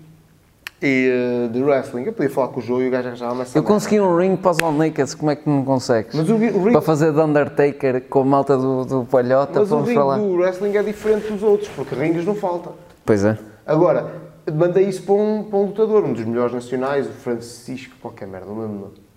[0.81, 2.05] E eh, de wrestling.
[2.05, 4.37] Eu podia falar com o Joe e o gajo arranjava-me essa Eu consegui um ring
[4.37, 6.15] para os All Nakeds, como é que não consegues?
[6.15, 9.73] Mas o, o ringue, Para fazer de Undertaker com a malta do, do Palhota, mas
[9.73, 10.19] o ringue falar.
[10.19, 12.71] do wrestling é diferente dos outros, porque ringues não falta.
[13.05, 13.37] Pois é.
[13.67, 14.13] Agora,
[14.53, 18.47] mandei isso para um, para um lutador, um dos melhores nacionais, o Francisco, qualquer merda,
[18.47, 19.09] não lembro nome.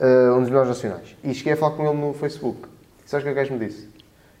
[0.00, 1.16] Ah, um dos melhores nacionais.
[1.22, 2.60] E cheguei a falar com ele no Facebook.
[3.06, 3.88] E sabes o que o gajo me disse?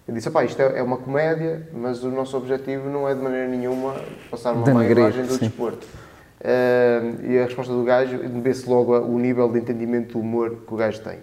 [0.06, 3.20] Eu disse, pá, isto é, é uma comédia, mas o nosso objetivo não é de
[3.20, 3.94] maneira nenhuma
[4.30, 5.46] passar uma má imagem do sim.
[5.46, 5.86] desporto.
[6.44, 10.74] Ah, e a resposta do gajo, vê-se logo o nível de entendimento do humor que
[10.74, 11.18] o gajo tem.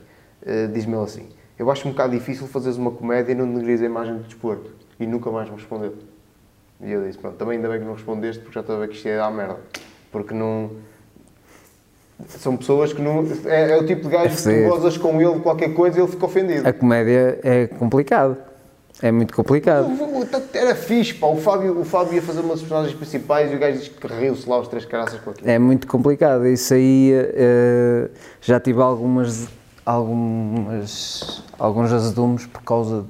[0.45, 3.81] Ah, Diz-me ele assim, eu acho um bocado difícil fazeres uma comédia e não denegrir
[3.81, 4.71] a imagem do desporto.
[4.99, 5.93] E nunca mais me respondeu.
[6.81, 8.87] E eu disse, pronto, também ainda bem que não respondeste, porque já estou a ver
[8.87, 9.57] que isto ia dar merda.
[10.11, 10.71] Porque não...
[12.27, 13.25] São pessoas que não...
[13.45, 14.63] É, é o tipo de gajo que Sim.
[14.63, 16.67] tu gozas com ele qualquer coisa e ele fica ofendido.
[16.67, 18.37] A comédia é complicado.
[19.01, 19.89] É muito complicado.
[20.53, 21.27] Era fixe, pá.
[21.27, 24.07] O Fábio, o Fábio ia fazer uma das personagens principais e o gajo diz que
[24.07, 25.49] riu-se lá os três caraças com aquilo.
[25.49, 26.45] É muito complicado.
[26.45, 28.09] Isso aí eh,
[28.41, 29.47] já tive algumas,
[29.85, 33.05] algumas, alguns azedumes por causa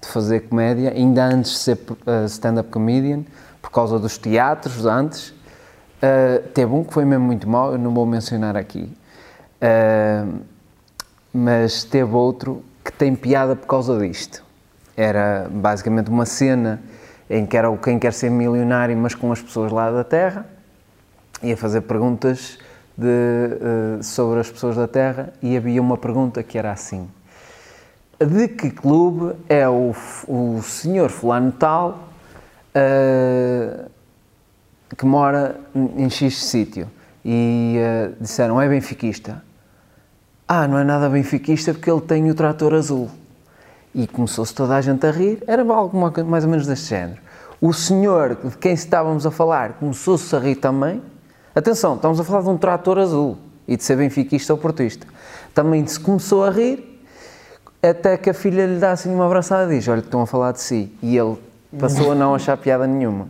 [0.00, 3.22] de fazer comédia, ainda antes de ser eh, stand-up comedian,
[3.60, 5.34] por causa dos teatros antes.
[6.00, 8.90] Eh, teve um que foi mesmo muito mau, eu não vou mencionar aqui.
[9.60, 10.24] Eh,
[11.32, 14.45] mas teve outro que tem piada por causa disto.
[14.96, 16.80] Era basicamente uma cena
[17.28, 20.46] em que era o Quem Quer Ser Milionário, mas com as pessoas lá da Terra
[21.42, 22.58] ia fazer perguntas
[22.96, 27.08] de, eh, sobre as pessoas da Terra e havia uma pergunta que era assim:
[28.18, 29.94] De que clube é o,
[30.26, 32.08] o senhor fulano tal
[32.74, 33.84] eh,
[34.96, 36.88] que mora em X sítio?
[37.24, 39.42] E eh, disseram: É benfiquista.
[40.48, 43.10] Ah, não é nada benfiquista porque ele tem o trator azul.
[43.98, 47.18] E começou-se toda a gente a rir, era algo ma- mais ou menos deste género.
[47.62, 51.02] O senhor de quem estávamos a falar começou-se a rir também.
[51.54, 55.06] Atenção, estamos a falar de um trator azul e de ser benfiquista ou portista.
[55.54, 57.00] Também se começou a rir,
[57.82, 60.52] até que a filha lhe dá assim uma abraçada e diz: Olha, estão a falar
[60.52, 60.92] de si.
[61.02, 61.38] E ele
[61.80, 63.28] passou a não achar piada nenhuma.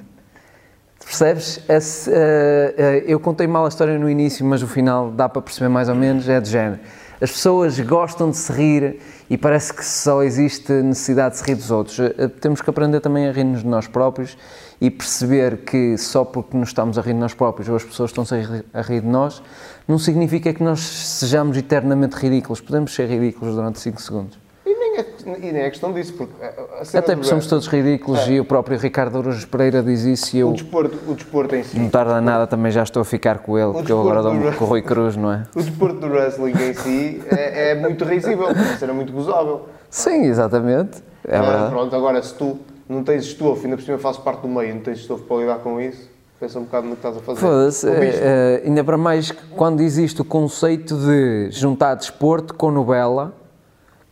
[0.98, 1.60] Percebes?
[1.68, 5.40] Esse, eh, eh, eu contei mal a história no início, mas o final dá para
[5.40, 6.80] perceber mais ou menos, é de género.
[7.20, 11.56] As pessoas gostam de se rir e parece que só existe necessidade de se rir
[11.56, 11.98] dos outros.
[11.98, 14.36] Eh, Temos que aprender também a rir-nos de nós próprios
[14.80, 18.12] e perceber que só porque nos estamos a rir de nós próprios ou as pessoas
[18.30, 19.42] rir- a rir de nós,
[19.88, 22.60] não significa que nós sejamos eternamente ridículos.
[22.60, 24.45] Podemos ser ridículos durante 5 segundos.
[24.96, 26.32] E nem é, e nem é questão disso, porque
[26.96, 30.50] Até porque somos todos ridículos e o próprio Ricardo Araújo Pereira diz isso e eu
[30.50, 31.78] O desporto, o desporto em si.
[31.78, 34.56] não tarda nada também já estou a ficar com ele, porque eu agora dou-me do
[34.56, 35.42] com o Rui Cruz, não é?
[35.54, 38.48] O desporto do wrestling em si é, é muito risível,
[38.80, 39.66] era muito gozável.
[39.90, 41.02] Sim, exatamente.
[41.26, 41.70] É Ah, verdade.
[41.70, 44.80] Pronto, agora se tu não tens estofo, ainda por cima fazes parte do meio, não
[44.82, 47.40] tens estofo para lidar com isso, pensa um bocado no que estás a fazer.
[47.40, 53.32] Foda-se, eh, ainda para mais quando existe o conceito de juntar desporto com novela,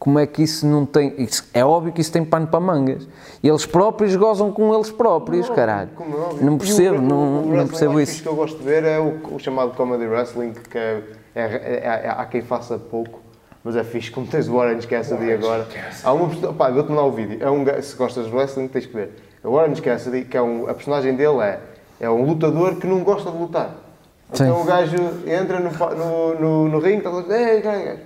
[0.05, 1.15] como é que isso não tem.
[1.17, 3.09] isso- é óbvio que isso tem pano para mangas.
[3.43, 5.89] E eles próprios gozam com eles próprios, caralho.
[5.99, 6.45] É óbvio.
[6.45, 8.13] Não E o- percebo, o- não, o não percebo isso.
[8.13, 11.03] fixe que eu gosto de ver é o, o chamado comedy wrestling, que é,
[11.35, 13.19] é, é- é- há quem faça pouco,
[13.65, 15.67] mas é fixe, como tens o Orange Cassidy agora.
[16.03, 18.93] Há uma pá, vou-te mandar o vídeo, é um, se gostas de wrestling tens que
[18.95, 19.11] ver.
[19.43, 21.61] O Orange Cassidy, que é um, a personagem dele é,
[21.99, 23.75] é um lutador que não gosta de lutar.
[24.31, 24.63] Então Sim.
[24.63, 24.97] o gajo
[25.27, 27.99] entra no, no, no, no ringue, está a dizer, ei, gajo.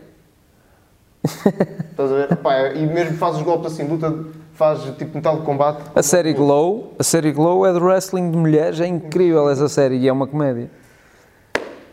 [1.25, 2.37] Estás a ver?
[2.37, 4.15] Pá, e mesmo faz os golpes assim, luta,
[4.55, 5.83] faz tipo metal de combate.
[5.95, 9.97] A série Glow, a série Glow é de wrestling de mulheres, é incrível essa série
[9.97, 10.71] e é uma comédia.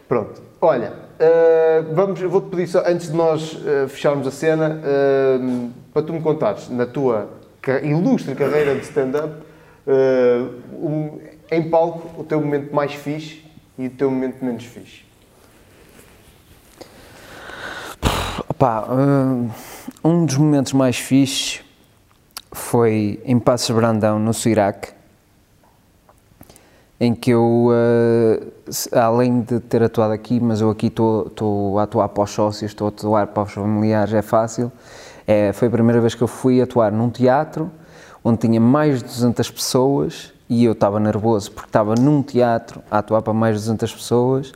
[0.07, 0.41] Pronto.
[0.61, 5.39] Olha, eh, vamos, eu vou-te pedir só, antes de nós eh, fecharmos a cena, eh,
[5.93, 7.29] para tu me contares, na tua
[7.83, 9.33] ilustre carreira de stand-up,
[10.79, 11.19] um-
[11.51, 13.43] em palco, o teu momento mais fixe
[13.77, 15.04] e o teu momento menos fixe.
[18.55, 19.49] Opa, hum,
[20.03, 21.61] um dos momentos mais fixes
[22.53, 24.93] foi em Passos Brandão, no Suirac,
[26.97, 27.69] em que eu,
[28.69, 32.31] se- além de ter atuado aqui, mas eu aqui estou- estou a atuar para os
[32.31, 34.71] sócios, estou a atuar para os familiares, é fácil.
[35.27, 37.69] É, foi a primeira vez que eu fui atuar num teatro
[38.23, 42.99] onde tinha mais de 200 pessoas e eu estava nervoso porque estava num teatro a
[42.99, 44.53] atuar para mais de 200 pessoas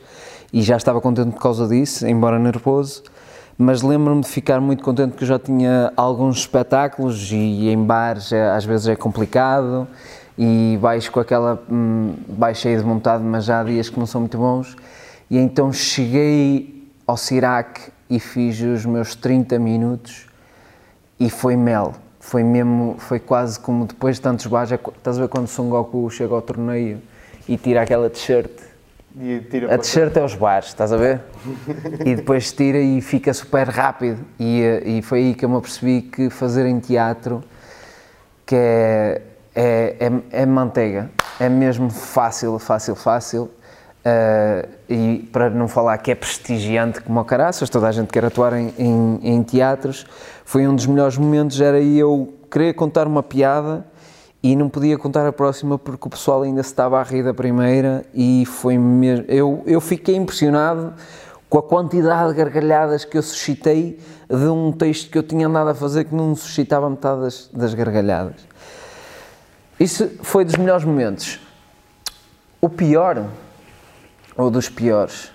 [0.53, 3.03] e já estava contente por causa disso, embora nervoso
[3.61, 8.31] mas lembro-me de ficar muito contente porque eu já tinha alguns espetáculos e em bares
[8.31, 9.85] é- às vezes é complicado
[10.37, 14.21] e vais com aquela, hum, vais de vontade, mas já há dias que não são
[14.21, 14.77] muito bons
[15.29, 20.25] e então cheguei ao Cirac e fiz os meus 30 minutos
[21.19, 21.93] e foi mel.
[22.17, 25.67] Foi mesmo, foi quase como depois de tantos bares, é estás a ver quando Son
[25.67, 27.01] Goku chega ao torneio
[27.45, 28.68] e tira aquela t-shirt
[29.17, 31.21] E tira a para- t-shirt é os bares, estás a ver?
[32.05, 34.19] E depois tira e fica super rápido.
[34.39, 37.43] E, eh, e foi aí que eu me apercebi que fazer em teatro
[38.45, 39.21] que é,
[39.55, 39.95] é,
[40.31, 41.09] é, é manteiga.
[41.39, 43.49] É mesmo fácil, fácil, fácil.
[44.05, 48.23] Eh, e para não falar que é prestigiante como o caraças, toda a gente quer
[48.25, 50.05] atuar em, em, em teatros,
[50.45, 53.85] foi um dos melhores momentos, era eu querer contar uma piada
[54.41, 57.33] e não podia contar a próxima porque o pessoal ainda se estava a rir da
[57.33, 59.25] primeira e foi mesmo.
[59.27, 60.93] Eu, eu fiquei impressionado
[61.49, 65.69] com a quantidade de gargalhadas que eu suscitei de um texto que eu tinha andado
[65.69, 68.47] a fazer que não suscitava metade das, das gargalhadas.
[69.79, 71.39] Isso foi dos melhores momentos.
[72.61, 73.25] O pior,
[74.37, 75.31] ou dos piores,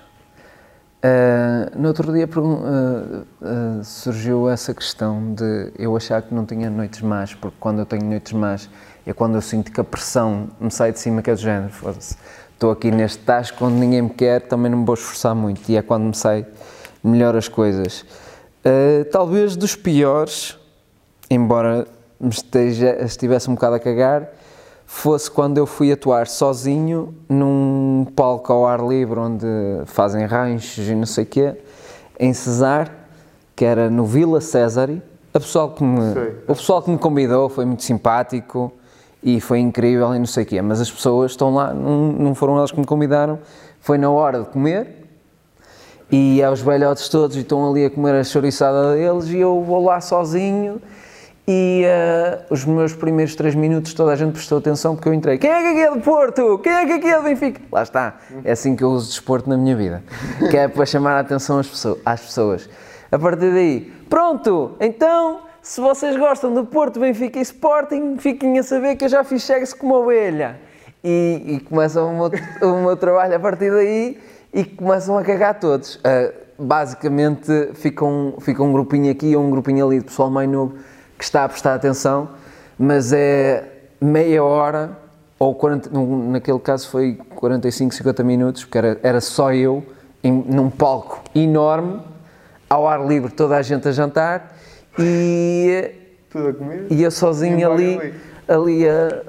[1.07, 6.71] ah, no outro dia ah, ah, surgiu essa questão de eu achar que não tinha
[6.71, 8.71] noites más, porque quando eu tenho noites más
[9.07, 11.73] é quando eu sinto que a pressão me sai de cima, que é do género,
[11.73, 12.17] foda-se,
[12.53, 15.77] estou aqui neste tasco onde ninguém me quer, também não me vou esforçar muito, e
[15.77, 16.47] é quando me sai
[17.03, 18.05] melhor as coisas.
[18.65, 20.59] Ah, talvez dos piores,
[21.29, 21.87] embora
[22.19, 24.29] me esteja, estivesse um bocado a cagar,
[24.87, 29.47] fosse quando eu fui atuar sozinho num palco ao ar livre onde
[29.87, 31.57] fazem ranchos e não sei o quê,
[32.19, 32.91] em Cesar,
[33.55, 35.03] que era no Vila Césari.
[35.33, 36.13] A pessoal que me,
[36.47, 38.73] o pessoal que me convidou foi muito simpático
[39.25, 42.35] e foi incrível e não sei o quê, mas as pessoas estão lá, não, não
[42.35, 43.39] foram elas que me convidaram,
[43.81, 45.07] foi na hora de comer
[46.13, 49.63] e há os velhotes todos e estão ali a comer a chouriçada deles e eu
[49.63, 50.81] vou lá sozinho
[51.49, 55.37] e eh, os meus primeiros três minutos toda a gente prestou atenção porque eu entrei.
[55.37, 56.59] Quem é que aqui é do Porto?
[56.59, 57.61] Quem é que aqui é do Benfica?
[57.71, 58.17] Lá está.
[58.43, 60.03] É assim que eu uso desporto na minha vida.
[60.51, 61.99] Que é para chamar a atenção às pessoas.
[62.05, 62.71] Às pessoas.
[63.13, 68.63] A partir daí, pronto, então, se vocês gostam do Porto, Benfica e Sporting, fiquem a
[68.63, 70.61] saber que eu já fiz chegue-se como ovelha.
[71.03, 72.31] E, e começa o meu,
[72.71, 74.19] o meu trabalho a partir daí
[74.53, 75.99] e começam a cagar todos.
[76.05, 80.75] Ah, basicamente, fica um, fica um grupinho aqui um grupinho ali de pessoal mais novo
[81.19, 82.29] que está a prestar atenção,
[82.79, 83.65] mas é
[84.01, 84.99] meia hora,
[85.39, 89.83] ou 40, num- naquele caso foi 45, 50 minutos, porque era, era só eu,
[90.23, 92.01] em, num palco enorme,
[92.69, 94.54] ao ar livre, toda a gente a jantar,
[94.99, 95.91] e
[96.31, 96.87] Tudo a comer?
[96.91, 98.15] e eu sozinho E ali, ali.
[98.49, 99.23] ali a.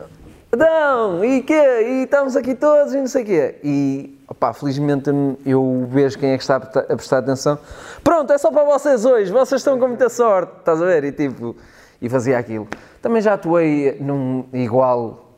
[0.53, 1.53] Adão, e quê?
[1.53, 3.55] E estamos aqui todos e não sei o quê.
[3.61, 5.09] E, opá, felizmente
[5.45, 7.59] eu vejo quem é que está a prestar- atenção.
[8.01, 11.03] Pronto, é só para vocês hoje, vocês estão com muita sorte, estás a ver?
[11.03, 11.57] E tipo,
[12.01, 12.70] e fazia aquilo.
[13.01, 15.30] Também já atuei num igual,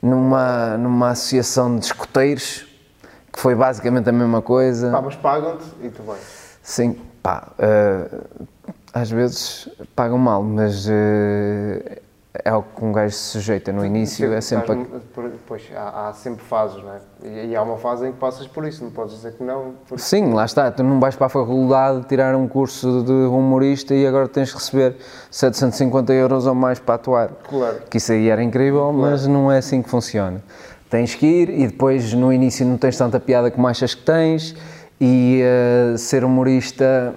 [0.00, 2.64] numa, numa associação de escoteiros,
[3.32, 4.92] que foi basicamente a mesma coisa.
[4.92, 6.20] Pá, mas pagam-te e tu vais.
[6.62, 8.06] Sim, pá, eh,
[8.94, 12.00] às vezes pagam mal, mas eh,
[12.44, 14.72] é o que um gajo se sujeita no início, é sempre...
[14.72, 14.76] a-
[15.46, 17.46] Pois, há, há sempre fases, não é?
[17.46, 19.74] E, há uma fase em que passas por isso, não podes dizer que não.
[19.88, 20.02] Porque...
[20.02, 24.06] Sim, lá está, tu não vais para a faculdade tirar um curso de humorista e
[24.06, 24.96] agora tens que receber
[25.30, 27.30] 750 euros ou mais para atuar.
[27.48, 27.82] Claro.
[27.90, 30.42] Que isso aí era incrível, mas não é assim que funciona.
[30.88, 34.54] Tens que ir e depois no início não tens tanta piada como achas que tens
[35.00, 37.12] e eh, ser humorista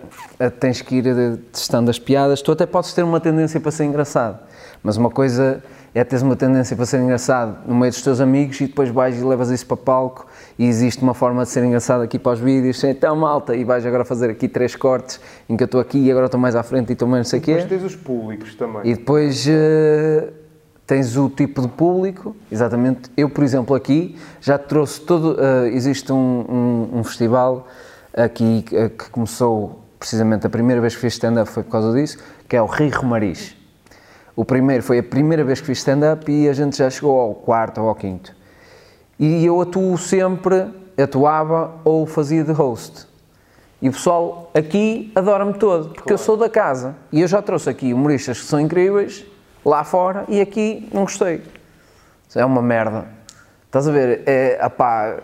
[0.60, 2.42] tens que ir eh, testando as piadas.
[2.42, 4.40] Tu até podes ter uma tendência para ser engraçado,
[4.84, 5.64] mas uma coisa
[5.96, 9.20] é teres uma tendência para ser engraçado no meio dos teus amigos e depois vais
[9.20, 10.28] e levas isso para palco
[10.60, 13.84] e existe uma forma de ser engraçado aqui para os vídeos, então malta, e vais
[13.84, 15.20] agora fazer aqui três cortes
[15.50, 17.30] em que eu estou aqui e agora estou mais à frente e estou mais não
[17.32, 17.54] sei o quê.
[17.56, 18.82] Mas tens os públicos também.
[18.84, 20.28] E depois eh,
[20.86, 23.10] tens o tipo de público, exatamente.
[23.18, 25.36] Eu, por exemplo, aqui já trouxe todo.
[25.40, 26.16] eh, existe um,
[26.96, 27.66] um- um festival
[28.16, 32.18] aqui que começou precisamente a primeira vez que fiz stand-up foi por causa disso,
[32.48, 33.56] que é o Rio Romariz.
[34.36, 37.34] O primeiro foi a primeira vez que fiz stand-up e a gente já chegou ao
[37.34, 38.36] quarto ou ao quinto.
[39.20, 40.68] E eu atuo sempre,
[40.98, 43.08] atuava ou fazia de host.
[43.82, 46.96] E o pessoal aqui adora-me todo, porque eu sou da casa.
[47.12, 49.26] E eu já trouxe aqui humoristas que são incríveis,
[49.66, 51.42] lá fora, e aqui não gostei.
[52.36, 53.06] É uma merda.
[53.66, 54.24] Estás a ver?
[54.26, 55.18] É, apá,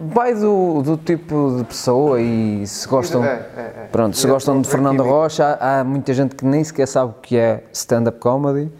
[0.00, 3.24] vai do, do tipo de pessoa e se gostam...
[3.24, 3.88] É, é, é.
[3.92, 7.10] Pronto, se É, gostam de Fernando Rocha, há, há muita gente que nem sequer sabe
[7.10, 8.70] o que é stand-up comedy,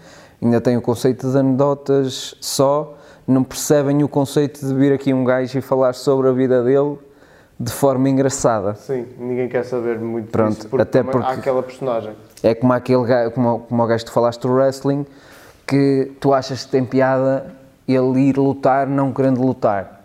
[0.42, 2.96] ainda tem o conceito de anedotas só,
[3.26, 6.98] não percebem o conceito de vir aqui um gajo e falar sobre a vida dele
[7.58, 8.74] de forma engraçada.
[8.74, 12.12] Sim, ninguém quer saber muito Pronto, disso, porque até porque- há aquela personagem.
[12.42, 15.04] É como aquele gajo, como, como o gajo que tu falaste do wrestling,
[15.66, 17.46] que tu achas que tem piada
[17.86, 19.99] ele ir lutar não querendo lutar.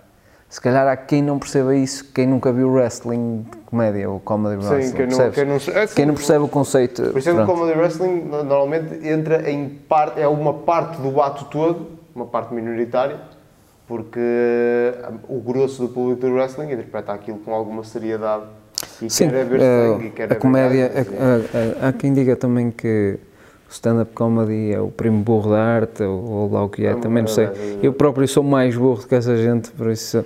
[0.49, 4.81] Se calhar há quem não perceba isso, quem nunca viu wrestling, comédia, o comedy wrestling.
[4.83, 7.01] Sim, quem não, quem não, é, Quem não percebe o conceito.
[7.11, 11.01] Por isso é que o comedy wrestling no- normalmente entra em parte, é uma parte
[11.01, 13.17] do ato todo, uma parte minoritária,
[13.87, 14.19] porque
[15.27, 18.43] o grosso do público do wrestling interpreta aquilo com alguma seriedade
[19.01, 20.91] e Sim, quer é ver eh, sangue, e quer é a comédia,
[21.81, 23.17] há quem diga também que
[23.75, 26.95] stand-up comedy é o primo burro da arte, ou, ou lá o que é, É
[26.95, 27.45] também não sei.
[27.45, 27.53] é.
[27.81, 30.23] Eu próprio sou mais burro do que essa gente, por isso.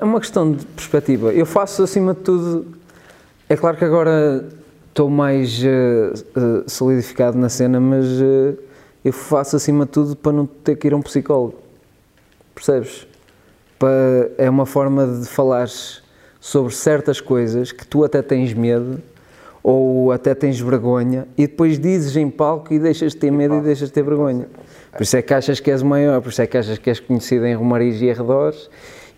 [0.00, 1.32] É uma questão de perspectiva.
[1.32, 2.66] Eu faço acima de tudo.
[3.48, 4.46] É claro que agora
[4.88, 8.54] estou mais eh, eh, solidificado na cena, mas eh,
[9.04, 11.54] eu faço acima de tudo para não ter que ir a um psicólogo.
[12.54, 13.06] Percebes?
[13.78, 13.88] Pa-
[14.36, 16.02] é uma forma de falares
[16.40, 19.00] sobre certas coisas que tu até tens medo
[19.62, 23.60] ou até tens vergonha e depois dizes em palco e deixas de ter medo e
[23.60, 24.46] deixas de ter vergonha.
[24.92, 26.88] Por isso é que achas que és o maior, por isso é que achas que
[26.90, 28.68] és conhecido em Romariz e arredores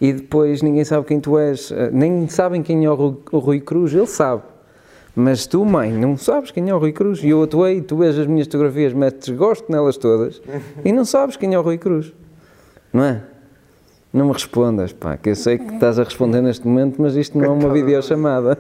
[0.01, 1.71] e depois ninguém sabe quem tu és.
[1.71, 4.43] Eh, Nem sabem quem é o Ru- o Rui Cruz, ele sabe.
[5.15, 7.23] Mas tu, mãe, não sabes quem é o Rui Cruz.
[7.23, 10.41] E eu atuei, tu vês as minhas fotografias, metes gosto nelas todas
[10.85, 12.13] e não sabes quem é o Rui Cruz.
[12.93, 13.23] Não é?
[14.13, 17.39] Não me respondas, pá, que eu sei que estás a responder neste momento, mas isto
[17.39, 18.59] não é uma videochamada.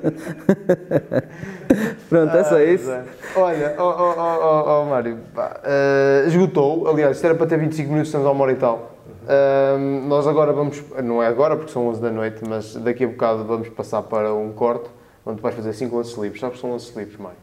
[2.09, 2.91] Pronto, é só isso.
[3.37, 6.89] Olha, ó, ó, ó, ó, Mário, pá, eh, esgotou.
[6.89, 8.93] Aliás, isto era para ter 25 minutos, estamos a uma hora e tal.
[9.29, 13.09] Ahm, nós agora vamos, não é agora porque são 11 da noite, mas daqui a
[13.09, 14.89] bocado vamos passar para um corte
[15.27, 16.41] onde vais fazer 5 lances livres.
[16.41, 17.37] Sabes que são lances livres, Mário?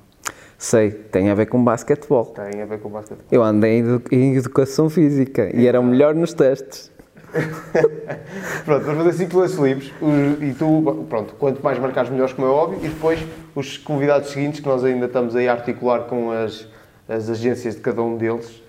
[0.58, 2.26] Sei, tem a ver com basquetebol.
[2.26, 3.20] Tem a ver com o basquete.
[3.32, 6.92] Eu andei em edu- em educação física e era o melhor nos testes.
[8.66, 12.48] Pronto, vamos fazer 5 lances livres os- e tu, pronto, quanto mais marcares melhores, como
[12.48, 13.20] é óbvio, e depois
[13.56, 16.68] os convidados seguintes, que nós ainda estamos aí a articular com as,
[17.08, 18.62] as agências de cada um deles,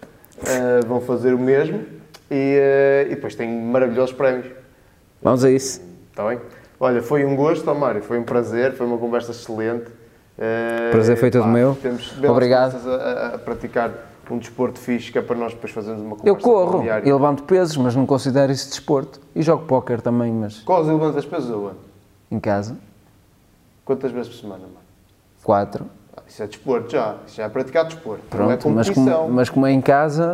[0.47, 1.85] eh, vão fazer o mesmo
[2.31, 4.47] e, eh, e depois tem maravilhosos prémios.
[5.23, 5.81] Vamos a isso.
[6.11, 6.39] Está bem?
[6.79, 9.87] Olha, foi um gosto, ó Mário, foi um prazer, foi uma conversa excelente.
[10.39, 11.77] Eh, Prazer foi todo pá, meu.
[11.83, 12.77] Temos Obrigado.
[12.89, 13.91] a- a praticar
[14.35, 17.43] um desporto fixe, que é para nós depois fazermos uma conversa Eu corro e levanto
[17.45, 19.21] pesos, mas não considero isso desporto.
[19.35, 21.77] E jogo póquer também, mas Quais levantas pesos aonde?
[22.31, 22.77] em casa,
[23.85, 24.79] Quantas vezes por semana, Mário?
[25.43, 25.87] quatro.
[26.17, 29.29] Ah, Isso é desporto já, isso já é praticar desporto, não é Pronto, mas como,
[29.31, 30.33] mas como é em casa,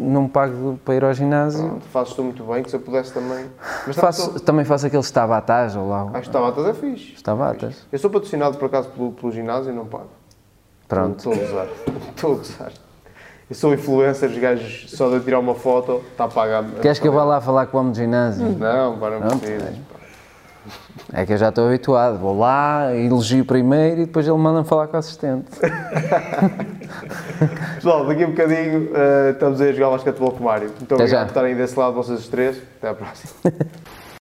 [0.00, 1.66] não pago para ir ao ginásio.
[1.68, 3.46] Pronto, Fazes tu muito bem, que se eu pudesse também.
[3.86, 6.10] Mas Faço, só- também faço aqueles tabatas ou lá.
[6.14, 7.14] Acho que tabatas é fixe.
[7.16, 7.86] Os tabatas.
[7.92, 10.08] Eu sou patrocinado por acaso pelo, pelo ginásio e não pago.
[10.88, 11.18] Pronto.
[11.18, 11.68] Estou a usar.
[12.16, 12.72] Estou a usar.
[13.50, 16.64] Eu sou influencer, os gajos só de tirar uma foto, está pagar.
[16.80, 18.46] Queres que eu vá lá falar com o homem de ginásio?
[18.46, 19.74] Não, pá, não precisas.
[21.12, 21.26] é.
[21.26, 22.16] que eu já estou habituado.
[22.16, 25.50] Vou lá, elogio primeiro e depois ele manda-me falar com o assistente.
[27.74, 30.68] Pessoal, daqui a um bocadinho eh, estamos aí a jogar basquetebol com o Mário.
[30.68, 31.24] Muito obrigado já.
[31.24, 32.56] por estarem desse lado, vocês os três.
[32.78, 33.32] Até à próxima.